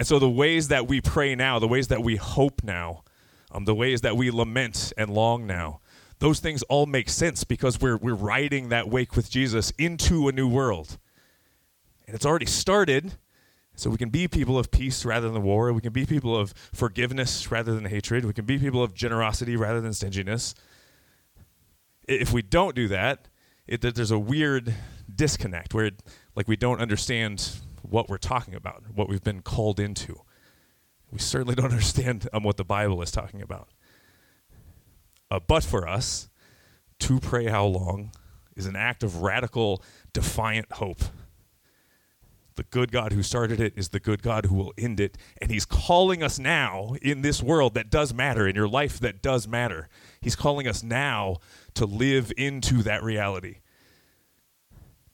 And 0.00 0.06
so 0.06 0.18
the 0.18 0.30
ways 0.30 0.68
that 0.68 0.88
we 0.88 1.02
pray 1.02 1.34
now, 1.34 1.58
the 1.58 1.68
ways 1.68 1.88
that 1.88 2.02
we 2.02 2.16
hope 2.16 2.62
now, 2.64 3.04
um, 3.52 3.66
the 3.66 3.74
ways 3.74 4.00
that 4.00 4.16
we 4.16 4.30
lament 4.30 4.94
and 4.96 5.10
long 5.10 5.46
now, 5.46 5.80
those 6.20 6.40
things 6.40 6.62
all 6.70 6.86
make 6.86 7.10
sense 7.10 7.44
because 7.44 7.82
we're, 7.82 7.98
we're 7.98 8.14
riding 8.14 8.70
that 8.70 8.88
wake 8.88 9.14
with 9.14 9.30
Jesus 9.30 9.74
into 9.76 10.26
a 10.26 10.32
new 10.32 10.48
world. 10.48 10.96
And 12.06 12.16
it's 12.16 12.24
already 12.24 12.46
started. 12.46 13.12
So 13.74 13.90
we 13.90 13.98
can 13.98 14.08
be 14.08 14.26
people 14.26 14.58
of 14.58 14.70
peace 14.70 15.04
rather 15.04 15.28
than 15.28 15.42
war. 15.42 15.70
We 15.70 15.82
can 15.82 15.92
be 15.92 16.06
people 16.06 16.34
of 16.34 16.54
forgiveness 16.72 17.50
rather 17.50 17.74
than 17.74 17.84
hatred. 17.84 18.24
We 18.24 18.32
can 18.32 18.46
be 18.46 18.56
people 18.56 18.82
of 18.82 18.94
generosity 18.94 19.54
rather 19.54 19.82
than 19.82 19.92
stinginess. 19.92 20.54
If 22.08 22.32
we 22.32 22.40
don't 22.40 22.74
do 22.74 22.88
that, 22.88 23.28
it, 23.66 23.82
there's 23.82 24.10
a 24.10 24.18
weird 24.18 24.74
disconnect 25.14 25.74
where, 25.74 25.84
it, 25.84 26.02
like, 26.34 26.48
we 26.48 26.56
don't 26.56 26.80
understand 26.80 27.50
what 27.90 28.08
we're 28.08 28.18
talking 28.18 28.54
about, 28.54 28.84
what 28.94 29.08
we've 29.08 29.22
been 29.22 29.42
called 29.42 29.80
into. 29.80 30.22
We 31.10 31.18
certainly 31.18 31.54
don't 31.54 31.66
understand 31.72 32.28
um, 32.32 32.42
what 32.42 32.56
the 32.56 32.64
Bible 32.64 33.02
is 33.02 33.10
talking 33.10 33.42
about. 33.42 33.68
Uh, 35.30 35.40
but 35.46 35.62
for 35.62 35.88
us, 35.88 36.28
to 37.00 37.18
pray 37.18 37.46
how 37.46 37.64
long 37.64 38.12
is 38.56 38.66
an 38.66 38.76
act 38.76 39.02
of 39.02 39.22
radical, 39.22 39.82
defiant 40.12 40.70
hope. 40.72 41.00
The 42.56 42.64
good 42.64 42.92
God 42.92 43.12
who 43.12 43.22
started 43.22 43.58
it 43.58 43.72
is 43.76 43.88
the 43.88 44.00
good 44.00 44.22
God 44.22 44.46
who 44.46 44.54
will 44.54 44.74
end 44.76 45.00
it. 45.00 45.16
And 45.40 45.50
He's 45.50 45.64
calling 45.64 46.22
us 46.22 46.38
now 46.38 46.94
in 47.00 47.22
this 47.22 47.42
world 47.42 47.74
that 47.74 47.90
does 47.90 48.12
matter, 48.12 48.46
in 48.46 48.54
your 48.54 48.68
life 48.68 49.00
that 49.00 49.22
does 49.22 49.48
matter. 49.48 49.88
He's 50.20 50.36
calling 50.36 50.68
us 50.68 50.82
now 50.82 51.36
to 51.74 51.86
live 51.86 52.32
into 52.36 52.82
that 52.82 53.02
reality, 53.02 53.60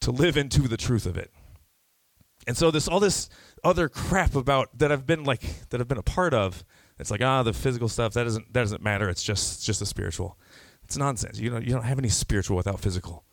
to 0.01 0.11
live 0.11 0.37
into 0.37 0.63
the 0.63 0.77
truth 0.77 1.07
of 1.07 1.17
it. 1.17 1.31
And 2.47 2.57
so 2.57 2.71
this 2.71 2.89
all 2.89 3.01
this 3.01 3.29
other 3.65 3.89
crap 3.89 4.35
about 4.35 4.79
that 4.79 4.93
I've 4.93 5.07
been 5.07 5.25
like 5.25 5.69
that 5.71 5.81
I've 5.81 5.89
been 5.89 5.99
a 5.99 6.03
part 6.03 6.35
of, 6.35 6.65
it's 6.99 7.11
like 7.11 7.23
ah 7.23 7.43
the 7.43 7.53
physical 7.53 7.89
stuff 7.89 8.13
that 8.15 8.25
doesn't 8.25 8.53
that 8.53 8.61
doesn't 8.61 8.83
matter. 8.83 9.09
It's 9.09 9.23
just 9.23 9.57
it's 9.57 9.65
just 9.67 9.81
the 9.81 9.87
spiritual. 9.87 10.39
It's 10.85 10.97
nonsense. 10.97 11.39
You 11.39 11.51
know 11.51 11.59
you 11.59 11.73
don't 11.73 11.85
have 11.85 11.99
any 11.99 12.09
spiritual 12.09 12.57
without 12.57 12.81
physical. 12.81 13.25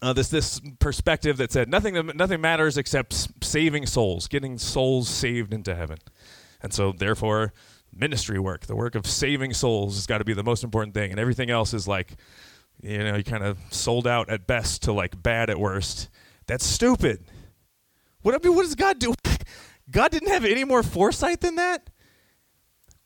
Uh, 0.00 0.12
this 0.12 0.28
this 0.28 0.60
perspective 0.78 1.38
that 1.38 1.50
said 1.50 1.68
nothing 1.68 1.94
nothing 2.14 2.40
matters 2.40 2.76
except 2.76 3.28
saving 3.42 3.86
souls, 3.86 4.28
getting 4.28 4.58
souls 4.58 5.08
saved 5.08 5.52
into 5.52 5.74
heaven, 5.74 5.98
and 6.62 6.72
so 6.72 6.92
therefore 6.92 7.52
ministry 7.92 8.38
work, 8.38 8.66
the 8.66 8.76
work 8.76 8.94
of 8.94 9.06
saving 9.06 9.54
souls, 9.54 9.96
has 9.96 10.06
got 10.06 10.18
to 10.18 10.24
be 10.24 10.34
the 10.34 10.44
most 10.44 10.62
important 10.62 10.94
thing, 10.94 11.10
and 11.10 11.18
everything 11.18 11.50
else 11.50 11.74
is 11.74 11.88
like, 11.88 12.16
you 12.80 12.98
know, 12.98 13.16
you 13.16 13.24
kind 13.24 13.42
of 13.42 13.58
sold 13.70 14.06
out 14.06 14.28
at 14.28 14.46
best 14.46 14.82
to 14.84 14.92
like 14.92 15.20
bad 15.20 15.50
at 15.50 15.58
worst. 15.58 16.08
That's 16.46 16.64
stupid. 16.64 17.24
What 18.28 18.34
I 18.34 18.46
mean, 18.46 18.54
what 18.54 18.64
does 18.64 18.74
God 18.74 18.98
do? 18.98 19.14
God 19.90 20.10
didn't 20.10 20.28
have 20.28 20.44
any 20.44 20.62
more 20.62 20.82
foresight 20.82 21.40
than 21.40 21.54
that. 21.54 21.88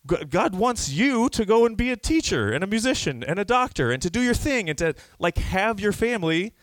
God 0.05 0.53
wants 0.53 0.89
you 0.89 1.29
to 1.29 1.45
go 1.45 1.65
and 1.65 1.77
be 1.77 1.91
a 1.91 1.95
teacher 1.95 2.51
and 2.51 2.61
a 2.61 2.67
musician 2.67 3.23
and 3.23 3.39
a 3.39 3.45
doctor 3.45 3.89
and 3.89 4.01
to 4.01 4.09
do 4.09 4.21
your 4.21 4.33
thing 4.33 4.67
and 4.67 4.77
to 4.79 4.93
like 5.19 5.37
have 5.37 5.79
your 5.79 5.93
family 5.93 6.53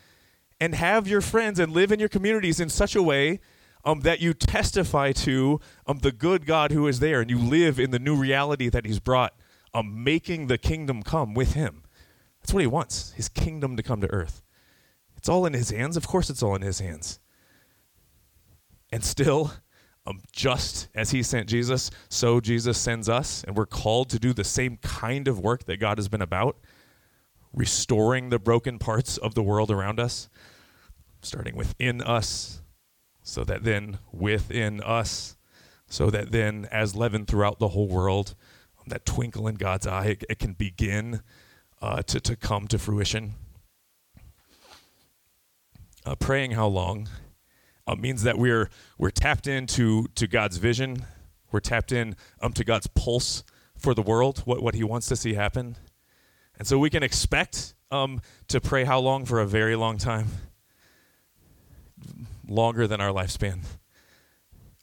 and 0.59 0.75
have 0.75 1.07
your 1.07 1.21
friends 1.21 1.57
and 1.57 1.73
live 1.73 1.91
in 1.91 1.99
your 1.99 2.07
communities 2.07 2.59
in 2.59 2.69
such 2.69 2.95
a 2.95 3.01
way 3.01 3.39
um, 3.83 4.01
that 4.01 4.21
you 4.21 4.31
testify 4.31 5.11
to 5.11 5.59
um, 5.87 5.97
the 5.97 6.11
good 6.11 6.45
God 6.45 6.71
who 6.71 6.85
is 6.85 6.99
there 6.99 7.19
and 7.19 7.31
you 7.31 7.39
live 7.39 7.79
in 7.79 7.89
the 7.89 7.97
new 7.97 8.15
reality 8.15 8.69
that 8.69 8.85
He's 8.85 8.99
brought, 8.99 9.33
um, 9.73 10.03
making 10.03 10.45
the 10.45 10.59
kingdom 10.59 11.01
come 11.01 11.33
with 11.33 11.53
Him. 11.53 11.81
That's 12.39 12.53
what 12.53 12.61
He 12.61 12.67
wants, 12.67 13.13
His 13.13 13.27
kingdom 13.27 13.75
to 13.75 13.81
come 13.81 14.01
to 14.01 14.11
earth. 14.11 14.43
It's 15.17 15.27
all 15.27 15.47
in 15.47 15.53
His 15.53 15.71
hands. 15.71 15.97
Of 15.97 16.05
course, 16.05 16.29
it's 16.29 16.43
all 16.43 16.53
in 16.53 16.61
His 16.61 16.79
hands. 16.79 17.19
And 18.91 19.03
still, 19.03 19.53
um, 20.05 20.19
just 20.31 20.89
as 20.95 21.11
he 21.11 21.23
sent 21.23 21.47
Jesus, 21.47 21.91
so 22.09 22.39
Jesus 22.39 22.77
sends 22.77 23.07
us, 23.07 23.43
and 23.45 23.55
we're 23.55 23.65
called 23.65 24.09
to 24.09 24.19
do 24.19 24.33
the 24.33 24.43
same 24.43 24.77
kind 24.77 25.27
of 25.27 25.39
work 25.39 25.65
that 25.65 25.77
God 25.77 25.97
has 25.97 26.07
been 26.07 26.21
about, 26.21 26.57
restoring 27.53 28.29
the 28.29 28.39
broken 28.39 28.79
parts 28.79 29.17
of 29.17 29.35
the 29.35 29.43
world 29.43 29.69
around 29.69 29.99
us, 29.99 30.29
starting 31.21 31.55
within 31.55 32.01
us, 32.01 32.61
so 33.21 33.43
that 33.43 33.63
then 33.63 33.99
within 34.11 34.81
us, 34.81 35.37
so 35.87 36.09
that 36.09 36.31
then 36.31 36.67
as 36.71 36.95
leaven 36.95 37.25
throughout 37.25 37.59
the 37.59 37.69
whole 37.69 37.87
world, 37.87 38.35
um, 38.79 38.85
that 38.87 39.05
twinkle 39.05 39.47
in 39.47 39.55
God's 39.55 39.85
eye, 39.85 40.05
it, 40.05 40.23
it 40.29 40.39
can 40.39 40.53
begin 40.53 41.21
uh, 41.81 42.01
to, 42.03 42.19
to 42.19 42.35
come 42.35 42.67
to 42.67 42.79
fruition. 42.79 43.33
Uh, 46.03 46.15
praying 46.15 46.51
how 46.51 46.67
long? 46.67 47.07
Uh, 47.91 47.95
means 47.95 48.23
that 48.23 48.37
we're 48.37 48.69
we're 48.97 49.09
tapped 49.09 49.47
into 49.47 50.05
to 50.15 50.25
God's 50.27 50.57
vision. 50.57 51.05
We're 51.51 51.59
tapped 51.59 51.91
in 51.91 52.15
um, 52.41 52.53
to 52.53 52.63
God's 52.63 52.87
pulse 52.87 53.43
for 53.77 53.93
the 53.93 54.01
world, 54.01 54.39
what 54.45 54.63
what 54.63 54.75
He 54.75 54.83
wants 54.83 55.07
to 55.07 55.15
see 55.15 55.33
happen, 55.33 55.75
and 56.57 56.67
so 56.67 56.79
we 56.79 56.89
can 56.89 57.03
expect 57.03 57.73
um, 57.91 58.21
to 58.47 58.61
pray 58.61 58.85
how 58.85 58.99
long 58.99 59.25
for 59.25 59.41
a 59.41 59.45
very 59.45 59.75
long 59.75 59.97
time, 59.97 60.27
longer 62.47 62.87
than 62.87 63.01
our 63.01 63.11
lifespan. 63.11 63.59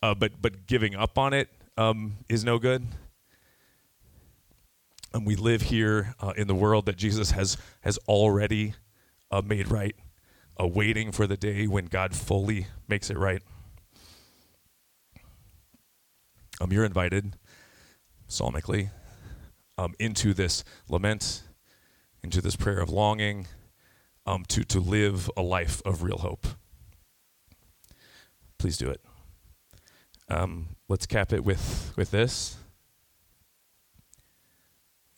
Uh, 0.02 0.14
but 0.14 0.42
but 0.42 0.66
giving 0.66 0.94
up 0.94 1.16
on 1.16 1.32
it 1.32 1.48
um, 1.78 2.18
is 2.28 2.44
no 2.44 2.58
good. 2.58 2.86
And 5.14 5.26
we 5.26 5.36
live 5.36 5.62
here 5.62 6.14
uh, 6.20 6.34
in 6.36 6.46
the 6.46 6.54
world 6.54 6.84
that 6.84 6.96
Jesus 6.96 7.30
has 7.30 7.56
has 7.80 7.98
already 8.06 8.74
uh, 9.30 9.40
made 9.42 9.70
right 9.70 9.96
a 10.58 10.66
waiting 10.66 11.12
for 11.12 11.26
the 11.26 11.36
day 11.36 11.66
when 11.66 11.86
God 11.86 12.14
fully 12.14 12.66
makes 12.88 13.10
it 13.10 13.16
right. 13.16 13.42
Um, 16.60 16.72
you're 16.72 16.84
invited, 16.84 17.36
psalmically, 18.26 18.90
um, 19.76 19.94
into 20.00 20.34
this 20.34 20.64
lament, 20.88 21.42
into 22.24 22.40
this 22.40 22.56
prayer 22.56 22.80
of 22.80 22.90
longing, 22.90 23.46
um, 24.26 24.44
to, 24.48 24.64
to 24.64 24.80
live 24.80 25.30
a 25.36 25.42
life 25.42 25.80
of 25.84 26.02
real 26.02 26.18
hope. 26.18 26.46
Please 28.58 28.76
do 28.76 28.90
it. 28.90 29.00
Um, 30.28 30.76
let's 30.88 31.06
cap 31.06 31.32
it 31.32 31.44
with, 31.44 31.92
with 31.96 32.10
this. 32.10 32.56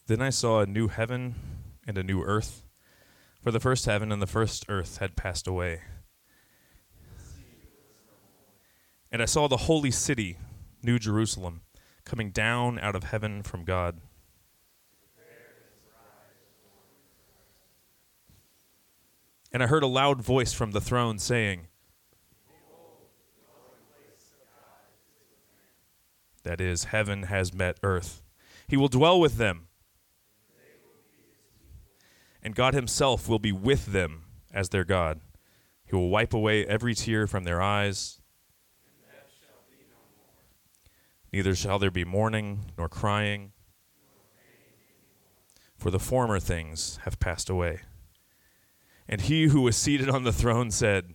Then 0.06 0.20
I 0.20 0.30
saw 0.30 0.60
a 0.60 0.66
new 0.66 0.88
heaven 0.88 1.34
and 1.86 1.96
a 1.96 2.02
new 2.02 2.22
earth 2.22 2.64
for 3.42 3.50
the 3.50 3.60
first 3.60 3.86
heaven 3.86 4.12
and 4.12 4.20
the 4.20 4.26
first 4.26 4.66
earth 4.68 4.98
had 4.98 5.16
passed 5.16 5.46
away. 5.46 5.80
And 9.10 9.22
I 9.22 9.24
saw 9.24 9.48
the 9.48 9.56
holy 9.56 9.90
city, 9.90 10.36
New 10.82 10.98
Jerusalem, 10.98 11.62
coming 12.04 12.30
down 12.30 12.78
out 12.78 12.94
of 12.94 13.04
heaven 13.04 13.42
from 13.42 13.64
God. 13.64 14.00
And 19.52 19.62
I 19.64 19.66
heard 19.66 19.82
a 19.82 19.88
loud 19.88 20.22
voice 20.22 20.52
from 20.52 20.70
the 20.70 20.80
throne 20.80 21.18
saying, 21.18 21.66
That 26.44 26.60
is, 26.60 26.84
heaven 26.84 27.24
has 27.24 27.52
met 27.52 27.78
earth. 27.82 28.22
He 28.66 28.76
will 28.76 28.88
dwell 28.88 29.20
with 29.20 29.36
them 29.36 29.66
and 32.42 32.54
God 32.54 32.74
Himself 32.74 33.28
will 33.28 33.38
be 33.38 33.52
with 33.52 33.86
them 33.86 34.24
as 34.52 34.68
their 34.68 34.84
God. 34.84 35.20
He 35.84 35.96
will 35.96 36.08
wipe 36.08 36.32
away 36.32 36.64
every 36.66 36.94
tear 36.94 37.26
from 37.26 37.44
their 37.44 37.60
eyes. 37.60 38.20
Neither 41.32 41.54
shall 41.54 41.78
there 41.78 41.90
be 41.90 42.04
mourning 42.04 42.72
nor 42.76 42.88
crying, 42.88 43.52
for 45.76 45.90
the 45.90 46.00
former 46.00 46.40
things 46.40 46.98
have 47.04 47.20
passed 47.20 47.48
away. 47.48 47.80
And 49.08 49.20
he 49.22 49.44
who 49.44 49.62
was 49.62 49.76
seated 49.76 50.08
on 50.08 50.24
the 50.24 50.32
throne 50.32 50.70
said, 50.70 51.14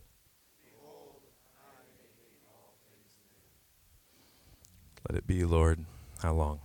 Let 5.09 5.17
it 5.17 5.27
be, 5.27 5.43
Lord. 5.45 5.85
How 6.21 6.33
long? 6.33 6.64